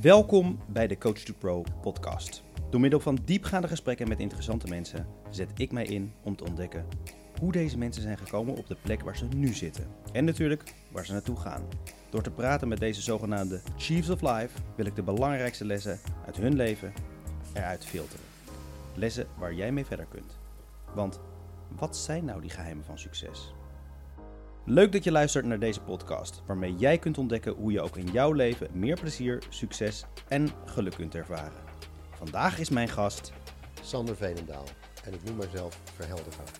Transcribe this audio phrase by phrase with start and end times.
[0.00, 2.42] Welkom bij de Coach to Pro podcast.
[2.70, 6.86] Door middel van diepgaande gesprekken met interessante mensen zet ik mij in om te ontdekken
[7.40, 9.86] hoe deze mensen zijn gekomen op de plek waar ze nu zitten.
[10.12, 11.68] En natuurlijk waar ze naartoe gaan.
[12.10, 16.36] Door te praten met deze zogenaamde Chiefs of Life wil ik de belangrijkste lessen uit
[16.36, 16.92] hun leven
[17.52, 18.24] eruit filteren.
[18.94, 20.38] Lessen waar jij mee verder kunt.
[20.94, 21.20] Want
[21.76, 23.54] wat zijn nou die geheimen van succes?
[24.68, 28.10] Leuk dat je luistert naar deze podcast, waarmee jij kunt ontdekken hoe je ook in
[28.12, 31.62] jouw leven meer plezier, succes en geluk kunt ervaren.
[32.10, 33.32] Vandaag is mijn gast
[33.82, 34.64] Sander Veenendaal.
[35.04, 36.50] En ik noem mezelf Verheldergaar.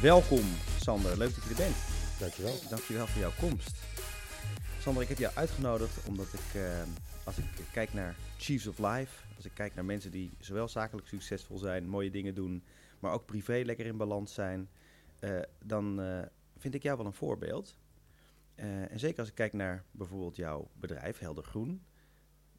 [0.00, 0.44] Welkom
[0.80, 1.76] Sander, leuk dat je er bent.
[2.18, 2.54] Dankjewel.
[2.68, 3.76] Dankjewel voor jouw komst.
[4.80, 6.62] Sander, ik heb jou uitgenodigd omdat ik, eh,
[7.26, 11.06] als ik kijk naar Chiefs of Life, als ik kijk naar mensen die zowel zakelijk
[11.06, 12.62] succesvol zijn, mooie dingen doen,
[13.00, 14.68] maar ook privé lekker in balans zijn,
[15.18, 16.22] eh, dan eh,
[16.56, 17.78] vind ik jou wel een voorbeeld.
[18.54, 21.82] Eh, en zeker als ik kijk naar bijvoorbeeld jouw bedrijf, Helder Groen.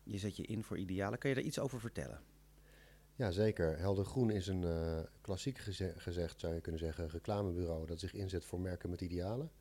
[0.04, 1.20] Je zet je in voor idealen.
[1.20, 2.22] Kan je daar iets over vertellen?
[3.16, 3.78] Ja, zeker.
[3.78, 4.66] Helder Groen is een
[5.22, 9.52] klassiek geze- gezegd, zou je kunnen zeggen, reclamebureau dat zich inzet voor merken met idealen.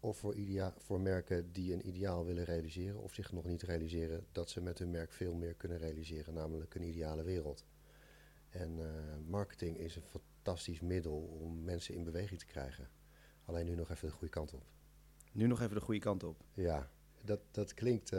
[0.00, 4.26] Of voor, idea- voor merken die een ideaal willen realiseren of zich nog niet realiseren,
[4.32, 7.64] dat ze met hun merk veel meer kunnen realiseren, namelijk een ideale wereld.
[8.50, 12.88] En eh, marketing is een fantastisch middel om mensen in beweging te krijgen.
[13.44, 14.64] Alleen nu nog even de goede kant op.
[15.32, 16.44] Nu nog even de goede kant op.
[16.54, 16.90] Ja,
[17.24, 18.18] dat, dat klinkt, eh,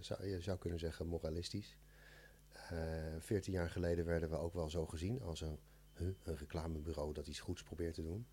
[0.00, 1.76] zou, je zou kunnen zeggen, moralistisch.
[3.18, 5.58] Veertien jaar geleden werden we ook wel zo gezien als een,
[5.96, 8.26] huh, een reclamebureau dat iets goeds probeert te doen.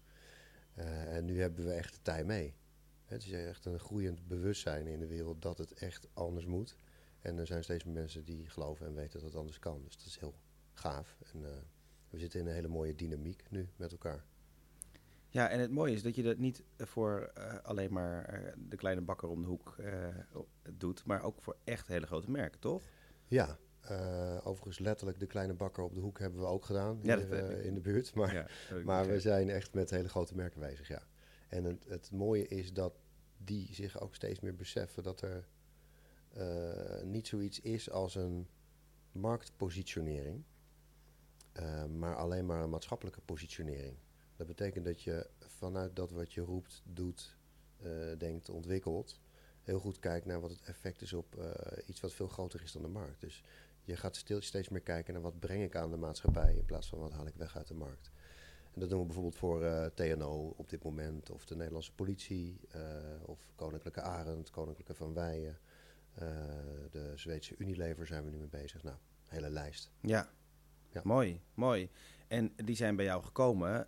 [0.78, 2.56] Eh, en nu hebben we echt de tijd mee.
[3.06, 6.78] Het is echt een groeiend bewustzijn in de wereld dat het echt anders moet.
[7.22, 9.82] En er zijn steeds meer mensen die geloven en weten dat het anders kan.
[9.84, 10.36] Dus dat is heel
[10.74, 11.18] gaaf.
[11.34, 11.52] En eh,
[12.10, 14.26] we zitten in een hele mooie dynamiek nu met elkaar.
[15.30, 19.02] Ja, en het mooie is dat je dat niet voor eh, alleen maar de kleine
[19.02, 19.76] bakker om de hoek
[20.74, 22.84] doet, maar ook voor echt hele grote merken, toch?
[23.28, 23.58] Ja,
[24.44, 27.50] overigens letterlijk de kleine bakker op de hoek hebben we ook gedaan Ja, dat weet
[27.50, 28.14] eh, in de buurt.
[28.14, 28.48] Maar, Ja,
[28.84, 31.04] maar we zijn echt met hele grote merken bezig, ja.
[31.48, 32.94] En het, het mooie is dat
[33.38, 35.48] die zich ook steeds meer beseffen dat er
[36.34, 38.48] eh, niet zoiets is als een
[39.12, 40.44] marktpositionering,
[41.52, 43.98] eh, maar alleen maar een maatschappelijke positionering.
[44.36, 47.38] Dat betekent dat je vanuit dat wat je roept, doet,
[47.78, 49.20] eh, denkt, ontwikkelt,
[49.62, 52.72] heel goed kijkt naar wat het effect is op eh, iets wat veel groter is
[52.72, 53.22] dan de markt.
[53.22, 53.44] Dus
[53.88, 56.88] je gaat stil, steeds meer kijken naar wat breng ik aan de maatschappij in plaats
[56.88, 58.12] van wat haal ik weg uit de markt.
[58.74, 62.60] En dat doen we bijvoorbeeld voor eh, TNO op dit moment, of de Nederlandse politie,
[62.70, 62.82] eh,
[63.26, 65.60] of Koninklijke Arend, Koninklijke Van Weijen,
[66.14, 66.28] eh,
[66.92, 68.84] de Zweedse Unilever zijn we nu mee bezig.
[68.84, 69.92] Nou, hele lijst.
[70.02, 70.30] Ja.
[70.90, 71.02] Ja.
[71.04, 71.90] mooi, mooi.
[72.28, 73.88] En die zijn bij jou gekomen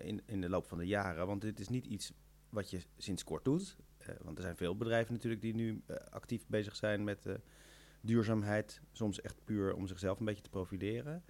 [0.00, 2.12] in, in de loop van de jaren, want dit is niet iets
[2.48, 3.76] wat je sinds kort doet.
[4.22, 7.26] Want er zijn veel bedrijven natuurlijk die nu actief bezig zijn met
[8.06, 11.24] duurzaamheid, soms echt puur om zichzelf een beetje te profileren.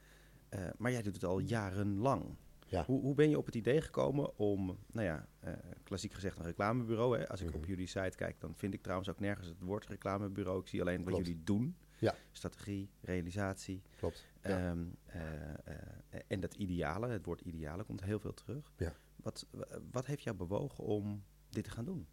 [0.48, 2.36] Eh, maar jij doet het al jarenlang.
[2.68, 2.84] Ja.
[2.84, 6.44] Hoe, hoe ben je op het idee gekomen om, nou ja, eh, klassiek gezegd een
[6.44, 7.18] reclamebureau.
[7.18, 7.28] Hè?
[7.28, 7.56] Als ik Mhm.
[7.56, 10.60] op jullie site kijk, dan vind ik trouwens ook nergens het woord reclamebureau.
[10.60, 11.26] Ik zie alleen wat Klopt.
[11.26, 11.76] jullie doen.
[11.98, 12.14] Ja.
[12.32, 13.82] Strategie, realisatie.
[13.96, 14.26] Klopt.
[14.42, 14.48] Ja.
[14.70, 18.72] Ehm, eh, en dat ideale, het woord ideale komt heel veel terug.
[18.76, 18.92] Ja.
[19.16, 22.06] Wat, wa- wat heeft jou bewogen om dit te gaan doen?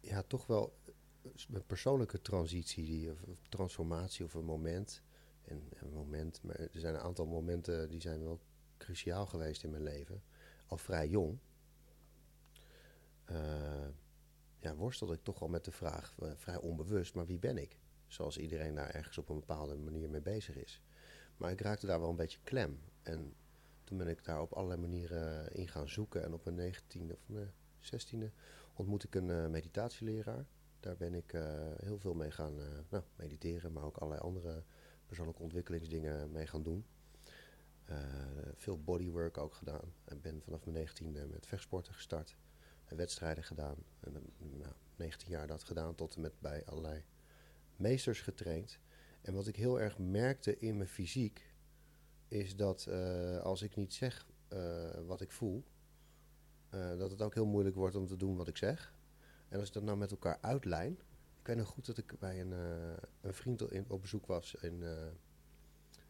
[0.00, 0.78] ja, toch wel
[1.52, 5.02] een persoonlijke transitie, die, of transformatie of een moment.
[5.44, 8.40] En een moment, maar er zijn een aantal momenten die zijn wel
[8.76, 10.22] cruciaal geweest in mijn leven.
[10.66, 11.38] Al vrij jong.
[13.24, 13.88] Eh,
[14.58, 17.78] ja, worstelde ik toch al met de vraag, eh, vrij onbewust, maar wie ben ik?
[18.06, 20.82] Zoals iedereen daar ergens op een bepaalde manier mee bezig is.
[21.36, 22.80] Maar ik raakte daar wel een beetje klem.
[23.02, 23.34] En
[23.84, 26.22] toen ben ik daar op allerlei manieren in gaan zoeken.
[26.22, 28.32] En op mijn 19e of mijn 16e
[28.74, 30.46] ontmoette ik een eh, meditatieleraar.
[30.82, 31.42] Daar ben ik eh,
[31.76, 34.64] heel veel mee gaan eh, nou, mediteren, maar ook allerlei andere
[35.06, 36.84] persoonlijke ontwikkelingsdingen mee gaan doen.
[37.84, 37.96] Eh,
[38.54, 39.94] veel bodywork ook gedaan.
[40.04, 42.36] En ben vanaf mijn 19e met vechtsporten gestart.
[42.84, 43.76] En wedstrijden gedaan.
[44.00, 47.04] En eh, nou, 19 jaar dat gedaan tot en met bij allerlei
[47.76, 48.78] meesters getraind.
[49.20, 51.54] En wat ik heel erg merkte in mijn fysiek,
[52.28, 52.88] is dat
[53.42, 54.26] als ik niet zeg
[55.06, 55.64] wat ik voel,
[56.70, 58.94] dat het ook heel moeilijk wordt om te doen wat ik zeg.
[59.52, 60.92] En als ik dat nou met elkaar uitlijn.
[61.40, 64.82] Ik weet nog goed dat ik bij een, eh, een vriend op bezoek was in
[64.82, 65.06] eh,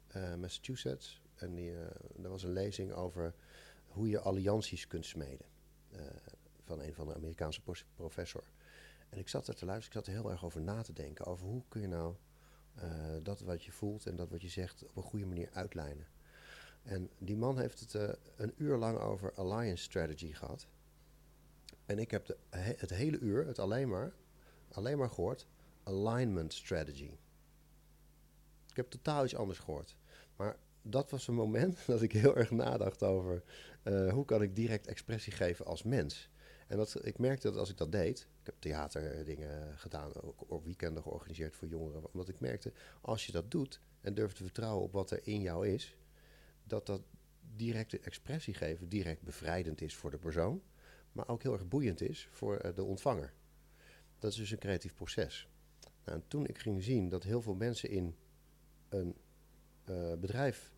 [0.07, 1.23] eh, Massachusetts.
[1.35, 1.73] En die,
[2.23, 3.35] er was een lezing over
[3.87, 5.47] hoe je allianties kunt smeden.
[6.65, 7.61] van een van de Amerikaanse
[7.95, 8.45] professor.
[9.09, 11.27] En ik zat er te luisteren, ik zat er heel erg over na te denken.
[11.27, 12.15] Over hoe kun je nou
[13.23, 16.07] dat wat je voelt en dat wat je zegt op een goede manier uitlijnen.
[16.83, 20.67] En die man heeft het een uur lang over alliance strategy gehad.
[21.87, 24.13] En ik heb het hele uur het alleen maar,
[24.69, 25.47] alleen maar gehoord
[25.83, 27.11] alignment strategy.
[28.69, 29.97] Ik heb totaal iets anders gehoord.
[30.37, 33.43] Maar dat was een moment dat ik heel erg nadacht over
[33.83, 36.31] eh, hoe kan ik direct expressie geven als mens.
[36.67, 40.13] En dat, ik merkte dat als ik dat deed, ik heb theaterdingen gedaan,
[40.49, 44.43] ook weekenden georganiseerd voor jongeren, omdat ik merkte, als je dat doet en durft te
[44.43, 45.97] vertrouwen op wat er in jou is,
[46.65, 47.03] dat dat
[47.57, 50.63] directe expressie geven direct bevrijdend is voor de persoon,
[51.13, 53.33] maar ook heel erg boeiend is voor eh, de ontvanger.
[54.19, 55.49] Dat is dus een creatief proces.
[56.05, 58.17] Nou, en toen ik ging zien dat heel veel mensen in
[58.89, 59.17] een
[59.85, 60.73] eh, bedrijf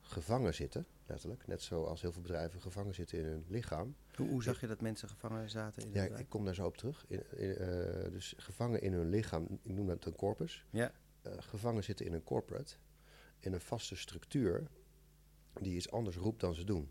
[0.00, 4.42] gevangen zitten, letterlijk, net zoals heel veel bedrijven gevangen zitten in hun lichaam, Hoe, hoe
[4.42, 7.04] zag je dat mensen gevangen zaten in ja, ik kom daar zo op terug.
[7.08, 10.66] In, in, eh, dus gevangen in hun lichaam, ik noem dat een corpus.
[10.70, 10.92] Ja,
[11.22, 12.74] gevangen zitten in een corporate,
[13.38, 14.68] in een vaste structuur
[15.60, 16.90] die iets anders roept dan ze doen.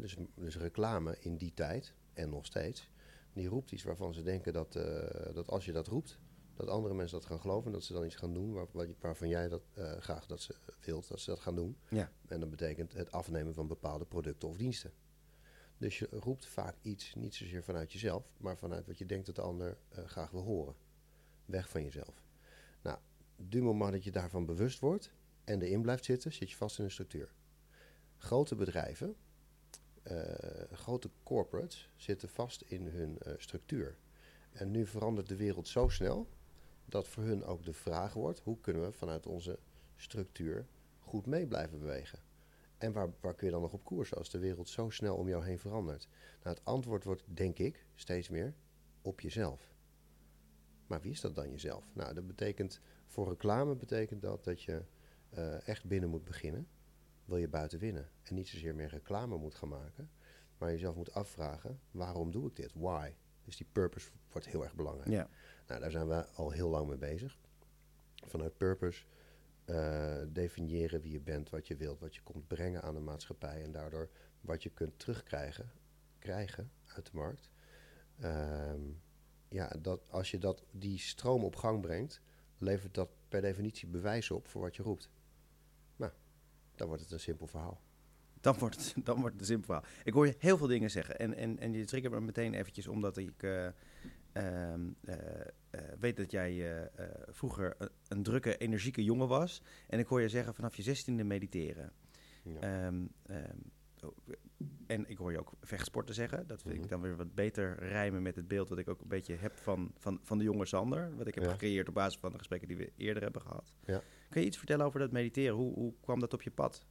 [0.00, 2.90] Dus, dus reclame in die tijd, en nog steeds,
[3.32, 6.18] die roept iets waarvan ze denken dat, eh, dat als je dat roept,
[6.54, 8.88] dat andere mensen dat gaan geloven en dat ze dan iets gaan doen waar, waar-
[9.00, 11.76] waarvan jij dat eh, graag dat ze wilt dat ze dat gaan doen.
[11.88, 14.92] ja, En dat betekent het afnemen van bepaalde producten of diensten.
[15.78, 19.34] Dus je roept vaak iets, niet zozeer vanuit jezelf, maar vanuit wat je denkt dat
[19.34, 20.74] de ander eh, graag wil horen.
[21.44, 22.24] Weg van jezelf.
[22.82, 22.98] Nou,
[23.36, 25.12] du moment dat je daarvan bewust wordt
[25.44, 27.32] en erin blijft zitten, zit je vast in een structuur.
[28.16, 29.16] Grote bedrijven,
[30.72, 33.96] grote corporates, zitten vast in hun eh, structuur.
[34.52, 36.28] En nu verandert de wereld zo snel
[36.84, 39.58] dat voor hun ook de vraag wordt: hoe kunnen we vanuit onze
[39.96, 40.66] structuur
[40.98, 42.18] goed mee blijven bewegen?
[42.78, 45.28] En waar, waar kun je dan nog op koers als de wereld zo snel om
[45.28, 46.08] jou heen verandert?
[46.42, 48.54] Nou, het antwoord wordt, denk ik, steeds meer
[49.02, 49.74] op jezelf.
[50.86, 51.84] Maar wie is dat dan jezelf?
[51.94, 54.82] Nou, dat betekent, voor reclame betekent dat dat je
[55.30, 56.68] eh, echt binnen moet beginnen.
[57.24, 58.08] Wil je buiten winnen?
[58.22, 60.10] En niet zozeer meer reclame moet gaan maken,
[60.58, 62.72] maar jezelf moet afvragen, waarom doe ik dit?
[62.74, 63.10] Why?
[63.44, 65.10] Dus die purpose wordt heel erg belangrijk.
[65.10, 65.28] ja.
[65.66, 67.38] Nou, daar zijn we al heel lang mee bezig.
[68.14, 69.04] Vanuit purpose
[69.64, 73.62] eh, definiëren wie je bent, wat je wilt, wat je komt brengen aan de maatschappij
[73.62, 74.10] en daardoor
[74.40, 75.70] wat je kunt terugkrijgen
[76.18, 77.50] krijgen uit de markt.
[78.20, 78.80] Ehm,
[79.48, 82.20] ja, dat, als je dat, die stroom op gang brengt,
[82.58, 85.10] levert dat per definitie bewijs op voor wat je roept.
[86.76, 87.80] Dan wordt het een simpel verhaal.
[88.40, 89.84] Dan wordt, het, dan wordt het een simpel verhaal.
[90.04, 91.18] Ik hoor je heel veel dingen zeggen.
[91.18, 93.72] En, en, en je triggert me meteen eventjes omdat ik eh, ehm,
[94.32, 95.40] eh,
[95.70, 96.90] eh, weet dat jij
[97.28, 97.76] vroeger
[98.08, 99.62] een, drukke, energieke jongen was.
[99.88, 101.92] En ik hoor je zeggen vanaf je zestiende mediteren.
[102.42, 102.60] Ja.
[102.60, 103.58] Ehm, ehm,
[104.86, 106.46] en ik hoor je ook vechtsporten zeggen.
[106.46, 106.82] Dat vind Mhm.
[106.84, 109.56] ik dan weer wat beter rijmen met het beeld wat ik ook een beetje heb
[109.56, 111.16] van, van, van de jonge Sander.
[111.16, 111.50] Wat ik heb Ja.
[111.50, 113.72] gecreëerd op basis van de gesprekken die we eerder hebben gehad.
[113.84, 114.02] Ja.
[114.34, 115.54] Kun je iets vertellen over dat mediteren?
[115.56, 116.84] Hoe, hoe kwam dat op je pad?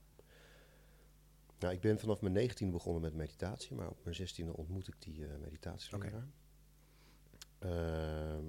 [1.60, 4.96] Nou, ik ben vanaf mijn 19e begonnen met meditatie, maar op mijn 16e ontmoet ik
[5.00, 6.28] die eh meditatieleraar.
[7.60, 8.46] Ehm,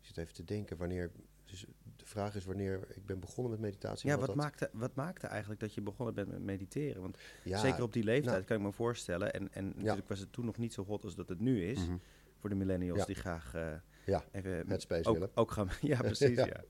[0.00, 1.10] ik zit even te denken wanneer.
[1.44, 1.66] Dus
[1.96, 4.08] de vraag is wanneer ik ben begonnen met meditatie.
[4.10, 7.02] Ja, wat maakte, wat maakte eigenlijk dat je begonnen bent met mediteren?
[7.02, 9.32] Want Ja, zeker op die leeftijd nou- kan ik me voorstellen.
[9.32, 11.78] En, en natuurlijk was het toen nog niet zo hot als dat het nu is.
[11.86, 11.96] mhm,
[12.36, 13.04] Voor de millennials Ja.
[13.04, 13.74] die graag eh,
[14.08, 15.30] Ja, even het space ook, willen.
[15.34, 15.68] ook gaan.
[15.80, 16.36] Ja, precies.
[16.36, 16.46] Ja.
[16.46, 16.64] ja.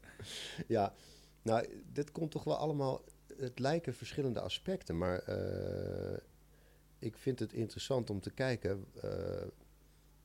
[0.67, 0.95] Ja,
[1.43, 3.05] nou, dit komt toch wel allemaal.
[3.37, 6.19] Het lijken verschillende aspecten, maar eh,
[6.99, 9.47] ik vind het interessant om te kijken eh,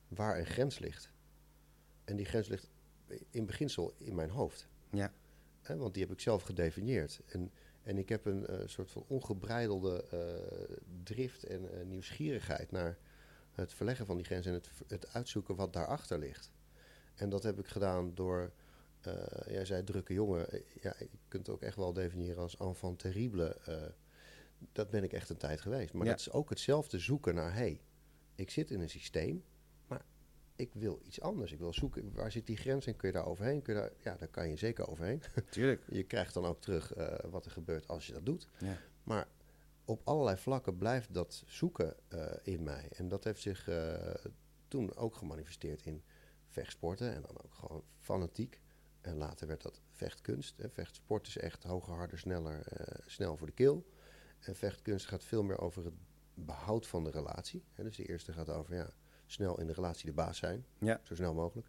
[0.08, 1.12] waar een grens ligt.
[2.04, 2.68] En die grens ligt
[3.30, 4.68] in beginsel in mijn hoofd.
[4.90, 5.12] Ja.
[5.76, 7.20] Want die heb ik zelf gedefinieerd.
[7.26, 12.98] En, en ik heb een eh, soort van ongebreidelde eh, drift en eh, nieuwsgierigheid naar
[13.52, 16.50] het verleggen van die grens en het, het uitzoeken wat daarachter ligt.
[17.14, 18.52] En dat heb ik gedaan door,
[19.00, 19.12] eh,
[19.46, 22.98] jij zei drukke jongen, Eh, ja, je kunt het ook echt wel definiëren als enfant
[22.98, 23.54] terrible.
[23.64, 23.82] eh,
[24.72, 25.92] dat ben ik echt een tijd geweest.
[25.92, 26.10] Maar Ja.
[26.10, 27.80] dat is ook hetzelfde zoeken naar, hey,
[28.34, 29.44] ik zit in een systeem,
[29.86, 30.04] maar
[30.56, 31.52] ik wil iets anders.
[31.52, 33.62] Ik wil zoeken, waar zit die grens en kun je daar overheen?
[33.62, 35.22] Kun je daar, ja, daar kan je zeker overheen.
[35.50, 35.82] Tuurlijk.
[35.88, 36.92] Je krijgt dan ook terug
[37.30, 38.48] wat er gebeurt als je dat doet.
[38.58, 38.76] Ja.
[39.02, 39.28] Maar
[39.84, 41.94] op allerlei vlakken blijft dat zoeken
[42.42, 42.88] in mij.
[42.96, 43.68] En dat heeft zich
[44.68, 46.02] toen ook gemanifesteerd in
[46.54, 48.60] vechtsporten en dan ook gewoon fanatiek.
[49.00, 50.56] En later werd dat vechtkunst.
[50.56, 50.70] Hè.
[50.70, 53.86] Vechtsport is echt hoger, harder, sneller, eh, snel voor de keel.
[54.40, 55.94] En vechtkunst gaat veel meer over het
[56.34, 57.64] behoud van de relatie.
[57.72, 57.84] Hè.
[57.84, 58.90] Dus de eerste gaat over ja,
[59.26, 61.00] snel in de relatie de baas zijn, Ja.
[61.02, 61.68] zo snel mogelijk.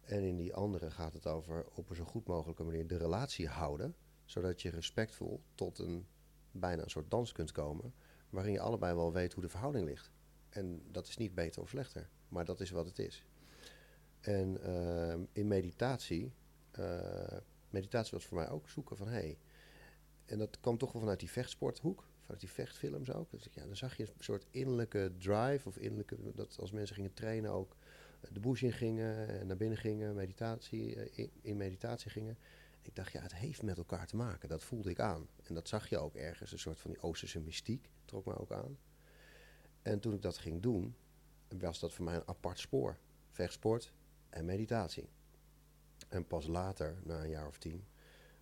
[0.00, 3.48] En in die andere gaat het over op een zo goed mogelijke manier de relatie
[3.48, 6.06] houden, zodat je respectvol tot een
[6.50, 7.94] bijna een soort dans kunt komen,
[8.30, 10.10] waarin je allebei wel weet hoe de verhouding ligt.
[10.48, 13.24] En dat is niet beter of slechter, maar dat is wat het is.
[14.22, 16.32] En ehm, in meditatie,
[16.70, 17.38] eh,
[17.70, 19.38] meditatie was voor mij ook zoeken van, hé, hey,
[20.24, 23.30] en dat kwam toch wel vanuit die vechtsporthoek, vanuit die vechtfilms ook.
[23.30, 27.14] Dus ja, dan zag je een soort innerlijke drive of innerlijke, dat als mensen gingen
[27.14, 27.76] trainen ook
[28.32, 32.38] de bush in gingen en naar binnen gingen, meditatie, eh, in, in meditatie gingen.
[32.82, 34.48] Ik dacht, ja, het heeft met elkaar te maken.
[34.48, 35.28] Dat voelde ik aan.
[35.42, 38.52] En dat zag je ook ergens, een soort van die Oosterse mystiek trok me ook
[38.52, 38.78] aan.
[39.82, 40.94] En toen ik dat ging doen,
[41.58, 42.98] was dat voor mij een apart spoor.
[43.30, 43.92] Vechtsport
[44.32, 45.08] en meditatie.
[46.08, 47.84] En pas later, na een jaar of tien,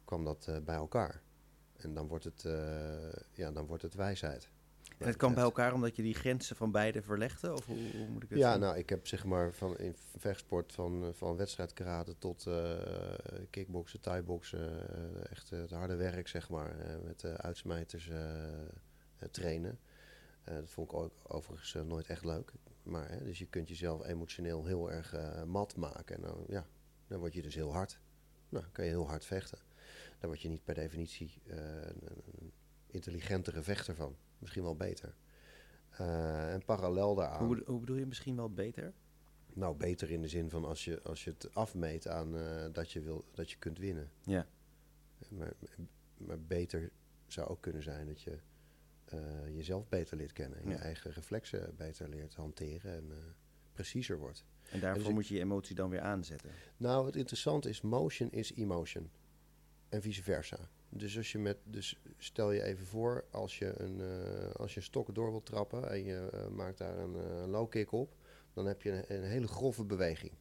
[0.05, 1.23] kwam dat eh, bij elkaar.
[1.77, 4.51] En dan wordt het, eh, ja, dan wordt het wijsheid.
[4.99, 7.53] En het kwam bij elkaar omdat je die grenzen van beide verlegde?
[7.53, 8.61] Of hoe, hoe moet ik het Ja, zien?
[8.61, 12.79] nou, ik heb zeg maar van in vechtsport van, eh, van wedstrijdkarate tot uh,
[13.51, 18.11] kickboksen, thaiboxen, uh, echt het harde werk zeg maar, met uitsmijters
[19.31, 19.79] trainen.
[20.45, 22.53] dat vond ik ook overigens nooit echt leuk.
[22.83, 25.15] Maar, hè, dus je kunt jezelf emotioneel heel erg
[25.47, 26.67] mat maken en dan, ja,
[27.07, 28.01] dan word je dus heel hard.
[28.49, 29.59] Nou, kan je heel hard vechten.
[30.19, 32.03] Dan word je niet per definitie een,
[32.41, 32.53] een
[32.87, 35.15] intelligentere vechter van misschien wel beter.
[36.01, 37.47] Uh, en parallel daaraan.
[37.47, 38.93] Hoe, hoe, bedoel je misschien wel beter?
[39.53, 42.33] Nou, beter in de zin van als je, als je het afmeet aan
[42.73, 44.11] dat, je wil, dat je kunt winnen.
[44.25, 44.47] Ja.
[45.29, 45.53] Maar,
[46.17, 46.91] maar beter
[47.27, 48.39] zou ook kunnen zijn dat je
[49.15, 50.59] uh, jezelf beter leert kennen.
[50.59, 50.71] En Ja.
[50.71, 53.13] je eigen reflexen beter leert hanteren en
[53.73, 54.45] preciezer wordt.
[54.71, 56.51] En daarvoor dus moet je je emotie dan weer aanzetten.
[56.77, 59.11] Nou, het interessante is, motion is emotion.
[59.89, 60.59] En vice versa.
[60.89, 64.77] Dus, als je met, dus stel je even voor, als je een, eh, als je
[64.77, 68.15] een stok door wilt trappen en je eh, maakt daar een eh, low kick op,
[68.53, 70.33] dan heb je een, een hele grove beweging.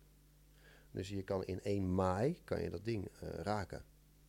[0.91, 3.83] Dus je kan in één maai kan je dat ding eh, raken.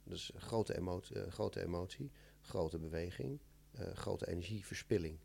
[0.05, 3.45] Dus grote emotie, eh, grote, emotie grote beweging, eh,
[3.95, 5.19] grote energieverspilling.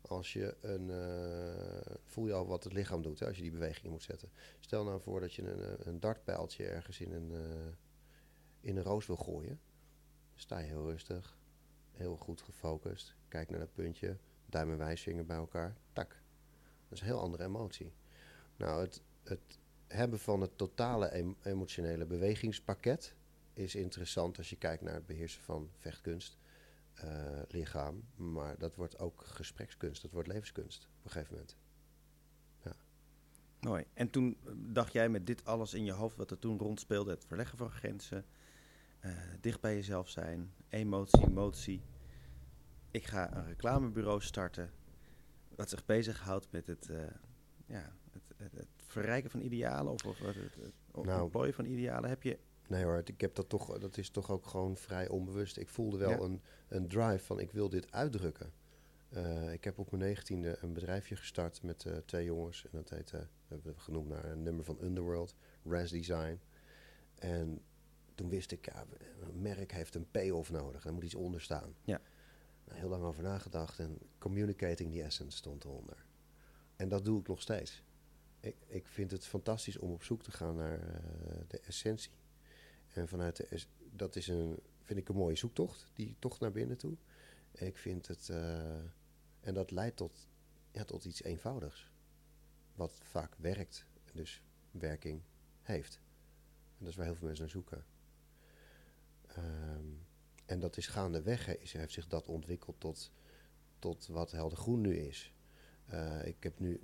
[0.00, 3.50] Als je een, eh, voel je al wat het lichaam doet hè, als je die
[3.50, 4.30] beweging moet zetten.
[4.60, 7.72] Stel nou voor dat je een, eh, een dartpijltje ergens in een, eh,
[8.60, 9.60] in een roos wil gooien.
[10.34, 11.38] Sta je heel rustig,
[11.92, 13.16] heel goed gefocust.
[13.28, 15.76] Kijk naar dat puntje, duim en wijsvinger bij elkaar.
[15.92, 16.08] Tak.
[16.88, 17.92] Dat is een heel andere emotie.
[18.56, 23.14] Nou, het, het hebben van het totale em- emotionele bewegingspakket
[23.54, 26.41] is interessant als je kijkt naar het beheersen van vechtkunst, eh,
[27.48, 28.02] lichaam.
[28.16, 31.56] Maar dat wordt ook gesprekskunst, dat wordt levenskunst op een gegeven moment.
[33.62, 33.84] Mooi.
[33.94, 37.10] En toen eh, dacht jij met dit alles in je hoofd, wat er toen rondspeelde,
[37.10, 38.24] het verleggen van grenzen,
[39.00, 41.82] eh, dicht bij jezelf zijn, emotie, motie.
[42.90, 44.70] Ik ga een reclamebureau starten,
[45.56, 46.96] wat zich bezighoudt met het, eh,
[47.66, 50.54] ja, het, het, het verrijken van idealen of, of het, het,
[50.94, 51.22] het Nou.
[51.22, 52.08] ontplooien van idealen.
[52.08, 52.38] Heb je,
[52.68, 55.56] Nee hoor, ik heb dat toch, dat is toch ook gewoon vrij onbewust.
[55.56, 56.18] Ik voelde wel Ja.
[56.18, 58.52] een, een drive van ik wil dit uitdrukken.
[59.08, 62.64] Eh, ik heb op mijn negentiende een bedrijfje gestart met eh, twee jongens.
[62.64, 66.40] En dat heet, eh, we hebben we genoemd naar een nummer van Underworld, Res Design.
[67.14, 67.62] En
[68.14, 68.84] toen wist ik, ja,
[69.20, 70.84] een merk heeft een payoff nodig.
[70.84, 71.74] Er moet iets onder staan.
[71.84, 72.00] Ja.
[72.64, 76.04] Nou, heel lang over nagedacht en communicating the essence stond eronder.
[76.76, 77.82] En dat doe ik nog steeds.
[78.40, 81.02] Ik, ik vind het fantastisch om op zoek te gaan naar
[81.48, 82.10] de essentie.
[82.92, 86.76] En vanuit de, dat is een, vind ik een mooie zoektocht, die tocht naar binnen
[86.76, 86.96] toe.
[87.52, 88.76] Ik vind het, eh,
[89.40, 90.28] en dat leidt tot,
[90.70, 91.90] ja, tot iets eenvoudigs.
[92.74, 95.22] Wat vaak werkt, dus werking
[95.62, 96.00] heeft.
[96.78, 97.84] En dat is waar heel veel mensen naar zoeken.
[99.26, 99.86] Ehm,
[100.46, 103.12] en dat is gaandeweg, is, heeft zich dat ontwikkeld tot,
[103.78, 105.32] tot wat helder groen nu is.
[105.86, 106.80] Eh, ik heb nu,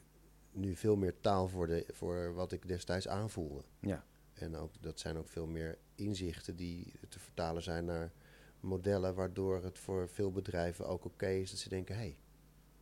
[0.50, 3.64] nu veel meer taal voor, de, voor wat ik destijds aanvoelde.
[3.80, 4.04] ja,
[4.38, 8.12] En ook, dat zijn ook veel meer inzichten die te vertalen zijn naar
[8.60, 12.18] modellen, waardoor het voor veel bedrijven ook oké is dat ze denken: hé, hey,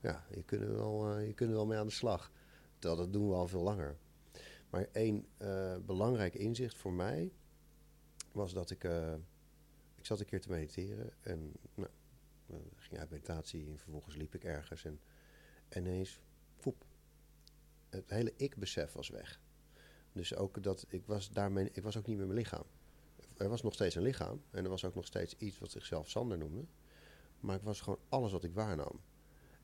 [0.00, 2.32] ja, je kunt er wel, je kunt er wel mee aan de slag.
[2.78, 3.96] Terwijl dat doen we al veel langer.
[4.70, 7.32] Maar één eh, belangrijk inzicht voor mij
[8.32, 9.14] was dat ik, eh,
[9.94, 11.90] ik zat een keer te mediteren en nou,
[12.46, 15.00] eh, ging uit meditatie en vervolgens liep ik ergens en
[15.76, 16.20] ineens,
[16.56, 16.84] foep,
[17.88, 19.40] het hele ik-besef was weg.
[20.16, 22.64] Dus ook dat ik was daarmee, ik was ook niet meer mijn lichaam.
[23.36, 26.08] Er was nog steeds een lichaam en er was ook nog steeds iets wat zichzelf
[26.08, 26.64] Sander noemde.
[27.40, 29.00] Maar ik was gewoon alles wat ik waarnam.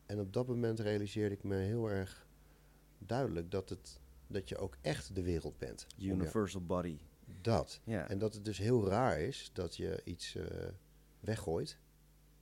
[0.07, 2.27] En op dat moment realiseerde ik me heel erg
[2.99, 5.87] duidelijk dat, het, dat je ook echt de wereld bent.
[5.99, 6.99] Universal body.
[7.41, 7.81] Dat.
[7.85, 10.69] Ja, En dat het dus heel raar is dat je iets eh,
[11.21, 11.79] weggooit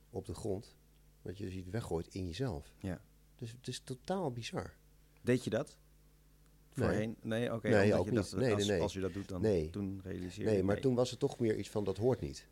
[0.09, 0.75] op de grond.
[1.21, 2.75] Dat je dus iets weggooit in jezelf.
[2.79, 3.01] ja.
[3.35, 4.73] Dus het is totaal bizar.
[5.21, 5.77] Deed je dat?
[6.73, 6.87] Nee.
[6.87, 7.15] Voorheen?
[7.21, 7.69] Nee, oké.
[7.69, 8.35] Nee, ook je niet.
[8.35, 8.81] Nee, als, nee.
[8.81, 9.69] als je dat doet, dan Nee.
[9.69, 12.47] toen realiseer je Nee, maar toen was het toch meer iets van dat hoort niet.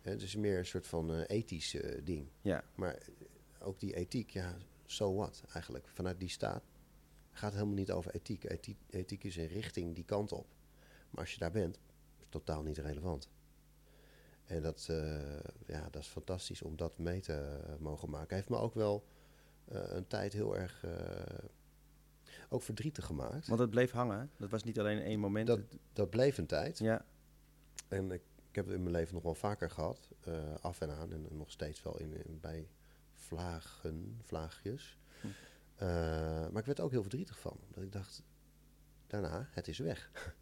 [0.00, 2.28] Het is meer een soort van eh, ethisch eh, ding.
[2.40, 3.08] Ja, Maar eh,
[3.60, 5.88] ook die ethiek, ja, so what eigenlijk.
[5.88, 6.62] Vanuit die staat
[7.30, 8.44] gaat het helemaal niet over ethiek.
[8.44, 10.46] Ethiek, ethiek is een richting die kant op.
[11.10, 11.76] Maar als je daar bent,
[12.16, 13.28] is het totaal niet relevant.
[14.44, 14.86] En dat,
[15.66, 18.36] ja, dat is fantastisch om dat mee te mogen maken.
[18.36, 19.04] Heeft me ook wel
[19.64, 20.84] een tijd heel erg
[22.48, 23.46] ook verdrietig gemaakt.
[23.48, 24.30] Want het bleef hangen.
[24.36, 25.46] Dat was niet alleen één moment.
[25.46, 25.60] Dat,
[25.92, 26.78] dat bleef een tijd.
[26.78, 27.04] ja,
[27.88, 30.08] En ik, ik heb het in mijn leven nog wel vaker gehad.
[30.20, 31.12] eh, af en aan.
[31.12, 32.68] En nog steeds wel in, in- bij
[33.14, 34.98] vlagen, vlaagjes.
[35.20, 35.26] Hm.
[35.74, 35.86] Eh,
[36.48, 37.56] maar ik werd er ook heel verdrietig van.
[37.70, 38.22] Dat ik dacht,
[39.06, 40.10] daarna, het is weg.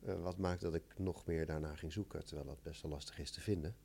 [0.00, 2.24] Eh, wat maakt dat ik nog meer daarna ging zoeken.
[2.24, 3.76] Terwijl dat best wel lastig is te vinden.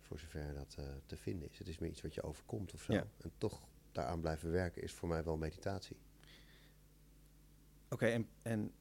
[0.00, 1.58] Voor zover dat te vinden is.
[1.58, 2.92] Het is meer iets wat je overkomt of zo.
[2.92, 3.06] Ja.
[3.18, 5.96] En toch daaraan blijven werken is voor mij wel meditatie.
[7.90, 8.06] Oké.
[8.06, 8.72] en, en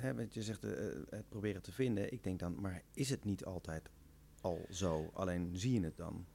[0.00, 2.12] hè, want je zegt eh, eh, het proberen te vinden.
[2.12, 3.90] Ik denk dan, maar is het niet altijd
[4.40, 5.10] al zo?
[5.12, 6.26] Alleen zie je het dan?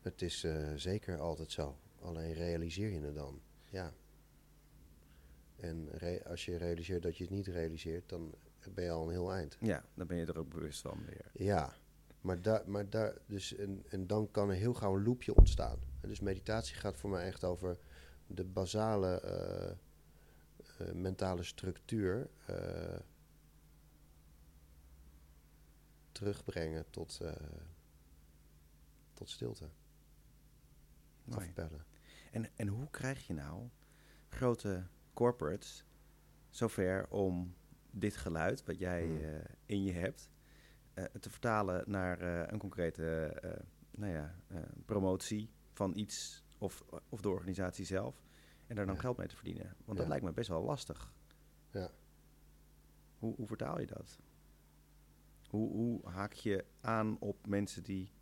[0.00, 1.78] Het is eh, zeker altijd zo.
[2.00, 3.40] Alleen realiseer je het dan.
[3.70, 3.92] Ja.
[5.56, 5.88] En
[6.26, 8.34] als je realiseert dat je het niet realiseert, dan
[8.74, 9.56] ben je al een heel eind.
[9.60, 11.30] Ja, dan ben je er ook bewust van weer.
[11.32, 11.72] Ja.
[12.20, 15.78] Maar, daar, maar daar, dus en, en dan kan er heel gauw een loopje ontstaan.
[16.00, 17.78] En dus meditatie gaat voor mij echt over
[18.26, 19.22] de basale
[20.94, 22.98] mentale structuur eh,
[26.12, 27.32] terugbrengen tot, eh,
[29.14, 29.68] tot stilte.
[31.24, 31.46] Mooi.
[31.46, 31.84] Afbellen.
[32.32, 33.68] En, en hoe krijg je nou
[34.28, 35.84] grote corporates
[36.50, 37.54] zover om
[37.90, 39.20] dit geluid, wat jij Hmm.
[39.24, 40.30] eh, in je hebt,
[40.94, 43.60] eh, te vertalen naar eh, een concrete eh,
[43.90, 48.22] nou ja, eh, promotie van iets of, of de organisatie zelf.
[48.70, 49.00] En daar dan Ja.
[49.00, 49.74] geld mee te verdienen.
[49.84, 51.12] Want dat lijkt me best wel lastig.
[51.70, 51.90] Ja.
[53.18, 54.18] Hoe, hoe vertaal je dat?
[55.48, 58.12] Hoe, hoe haak je aan op mensen die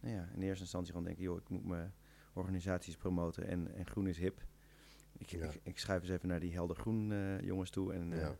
[0.00, 1.22] nou ja, in eerste instantie gewoon denken...
[1.24, 1.94] joh, ik moet mijn
[2.32, 4.44] organisaties promoten en, en groen is hip.
[5.18, 5.44] Ik, Ja.
[5.50, 7.92] ik, ik schrijf eens even naar die helder groen eh, jongens toe.
[7.92, 8.36] En eh, Ja.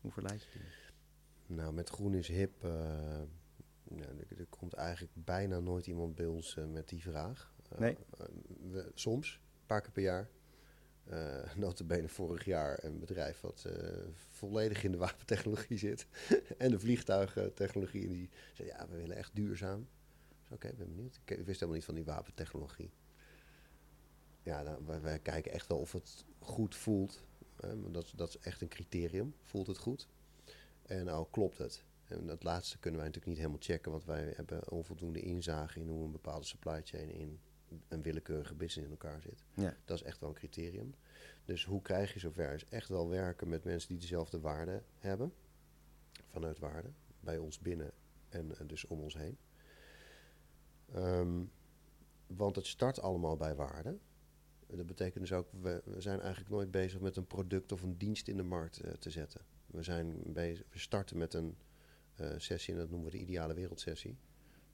[0.00, 1.56] hoe verleid je die?
[1.56, 2.64] Nou, met groen is hip.
[2.64, 7.54] eh, er, er komt eigenlijk bijna nooit iemand bij ons met die vraag.
[7.78, 7.96] Nee.
[8.70, 10.28] we- soms, een paar keer per jaar.
[11.04, 13.98] Eh notabene vorig jaar een bedrijf wat eh,
[14.30, 16.06] volledig in de wapentechnologie zit.
[16.58, 18.06] en de vliegtuigtechnologie.
[18.06, 19.88] En die zei, ja, we willen echt duurzaam.
[20.48, 21.20] Oké, ben benieuwd.
[21.24, 22.90] Ik, wist helemaal niet van die wapentechnologie.
[24.42, 27.24] Ja, nou, wij, kijken echt wel of het goed voelt.
[27.56, 29.34] hè, dat, dat is echt een criterium.
[29.42, 30.08] Voelt het goed?
[30.82, 31.84] En nou klopt het.
[32.04, 35.88] En dat laatste kunnen wij natuurlijk niet helemaal checken, want wij hebben onvoldoende inzage in
[35.88, 37.40] hoe een bepaalde supply chain in
[37.88, 39.44] een willekeurige business in elkaar zit.
[39.54, 39.76] Ja.
[39.84, 40.94] Dat is echt wel een criterium.
[41.44, 42.54] Dus hoe krijg je zover?
[42.54, 45.32] Is echt wel werken met mensen die dezelfde waarden hebben,
[46.28, 47.92] vanuit waarde, bij ons binnen
[48.28, 49.38] en eh, dus om ons heen.
[50.92, 51.44] Ehm,
[52.26, 53.98] want het start allemaal bij waarde.
[54.66, 57.98] Dat betekent dus ook, we, we zijn eigenlijk nooit bezig met een product of een
[57.98, 59.40] dienst in de markt eh, te zetten.
[59.66, 61.56] We, zijn bezig, we starten met een
[62.14, 64.16] eh, sessie, en dat noemen we de ideale wereldsessie.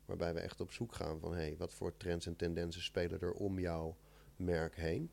[0.08, 3.32] Waarbij we echt op zoek gaan van, hey, wat voor trends en tendensen spelen er
[3.32, 3.96] om jouw
[4.36, 5.10] merk heen?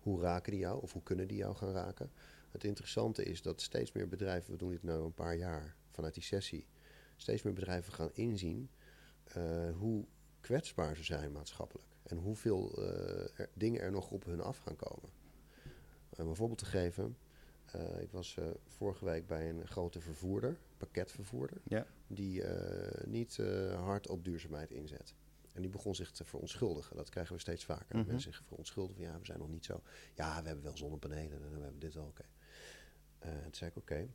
[0.00, 2.10] Hoe raken die jou of hoe kunnen die jou gaan raken?
[2.50, 6.14] Het interessante is dat steeds meer bedrijven, we doen dit nu een paar jaar vanuit
[6.14, 6.66] die sessie,
[7.16, 8.70] steeds meer bedrijven gaan inzien
[9.24, 10.04] eh, hoe
[10.40, 11.88] kwetsbaar ze zijn maatschappelijk.
[12.02, 15.10] En hoeveel er- dingen er nog op hun af gaan komen.
[16.16, 17.16] Om een voorbeeld te geven.
[17.72, 21.86] eh, ik was vorige week bij een grote vervoerder, pakketvervoerder, Ja.
[22.12, 25.14] Die eh, niet eh, hard op duurzaamheid inzet.
[25.52, 26.96] En die begon zich te verontschuldigen.
[26.96, 27.96] Dat krijgen we steeds vaker.
[27.96, 28.06] Mhm.
[28.06, 29.82] Mensen zich verontschuldigen van ja, we zijn nog niet zo.
[30.14, 32.24] Ja, we hebben wel zonnepanelen en we hebben dit wel, oké.
[33.18, 34.08] Eh, toen zei ik oké.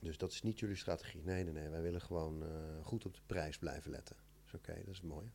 [0.00, 1.22] Dus dat is niet jullie strategie.
[1.24, 1.68] Nee, nee, nee.
[1.68, 2.44] Wij willen gewoon
[2.82, 4.16] goed op de prijs blijven letten.
[4.42, 5.30] Dus oké, dat is mooi.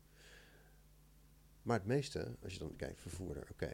[1.62, 3.73] Maar het meeste, als je dan kijkt, vervoerder, oké.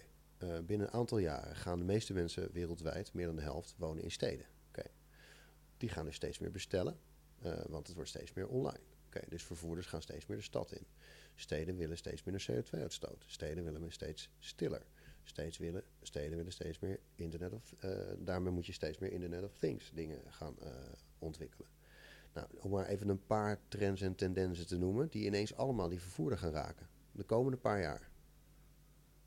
[0.65, 4.11] binnen een aantal jaren gaan de meeste mensen wereldwijd, meer dan de helft, wonen in
[4.11, 4.45] steden.
[4.67, 4.83] Oké.
[5.77, 6.99] Die gaan dus steeds meer bestellen,
[7.41, 8.79] eh, want het wordt steeds meer online.
[9.07, 10.85] Oké, dus vervoerders gaan steeds meer de stad in.
[11.35, 13.23] Steden willen steeds minder CO2-uitstoot.
[13.27, 14.81] Steden willen steeds stiller.
[15.23, 17.73] Steeds willen, steden willen steeds meer Internet of...
[17.79, 20.71] eh, daarmee moet je steeds meer Internet of Things dingen gaan eh,
[21.19, 21.67] ontwikkelen.
[22.33, 25.09] Nou, om maar even een paar trends en tendensen te noemen...
[25.09, 26.87] die ineens allemaal die vervoerder gaan raken.
[27.11, 28.09] De komende paar jaar.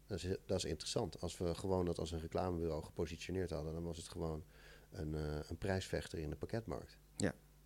[0.06, 1.20] Dat is, dat is interessant.
[1.20, 3.72] Als we gewoon dat als een reclamebureau gepositioneerd hadden...
[3.72, 4.44] dan was het gewoon
[4.90, 5.12] een,
[5.48, 6.98] een prijsvechter in de pakketmarkt.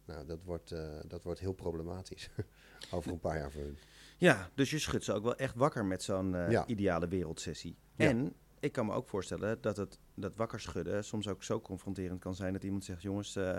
[0.06, 2.30] Nou, dat wordt, eh, dat wordt heel problematisch.
[2.90, 3.78] Over een paar jaar voor hun.
[4.18, 6.66] Ja, dus je schudt ze ook wel echt wakker met zo'n eh, Ja.
[6.66, 7.76] ideale wereldsessie.
[7.94, 8.08] Ja.
[8.08, 12.20] En ik kan me ook voorstellen dat het dat wakker schudden soms ook zo confronterend
[12.20, 13.58] kan zijn dat iemand zegt: jongens, eh,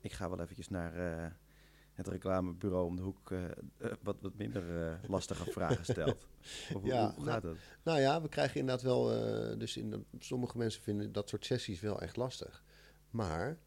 [0.00, 0.94] ik ga wel eventjes naar
[1.92, 3.30] het reclamebureau om de hoek
[4.02, 6.26] wat, wat minder lastige vragen stelt.
[6.74, 7.56] Of, Ja, hoe, hoe gaat dat?
[7.82, 9.04] Nou ja, we krijgen inderdaad wel.
[9.58, 12.64] dus in, sommige mensen vinden dat soort sessies wel echt lastig.
[13.10, 13.58] Maar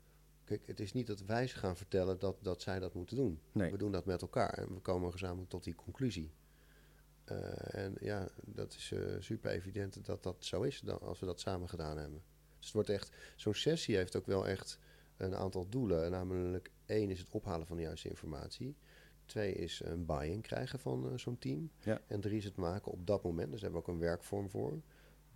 [0.45, 3.39] Kijk, het is niet dat wij ze gaan vertellen dat, dat zij dat moeten doen.
[3.51, 3.71] Nee.
[3.71, 6.31] We doen dat met elkaar en we komen gezamenlijk tot die conclusie.
[7.23, 11.25] Eh, en ja, dat is eh, super evident dat dat zo is dan, als we
[11.25, 12.21] dat samen gedaan hebben.
[12.57, 14.79] Dus het wordt echt, zo'n sessie heeft ook wel echt
[15.17, 16.11] een aantal doelen.
[16.11, 18.75] Namelijk één is het ophalen van de juiste informatie.
[19.25, 21.71] Twee is een buy-in krijgen van eh, zo'n team.
[21.79, 22.01] Ja.
[22.07, 24.49] En drie is het maken op dat moment, dus daar hebben we ook een werkvorm
[24.49, 24.81] voor,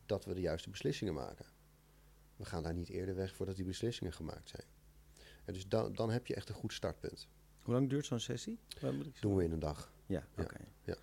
[0.06, 1.46] dat we de juiste beslissingen maken.
[2.36, 4.64] We gaan daar niet eerder weg voordat die beslissingen gemaakt zijn.
[5.50, 7.28] En dus dan, dan heb je echt een goed startpunt.
[7.62, 8.60] Hoe lang duurt zo'n sessie?
[9.20, 9.92] Doen we in een dag.
[10.06, 10.58] Ja, oké.
[10.84, 10.96] ja.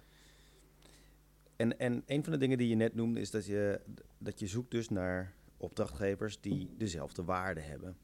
[1.56, 3.80] En, en een van de dingen die je net noemde is dat je,
[4.18, 7.96] dat je zoekt dus naar opdrachtgevers die dezelfde waarden hebben.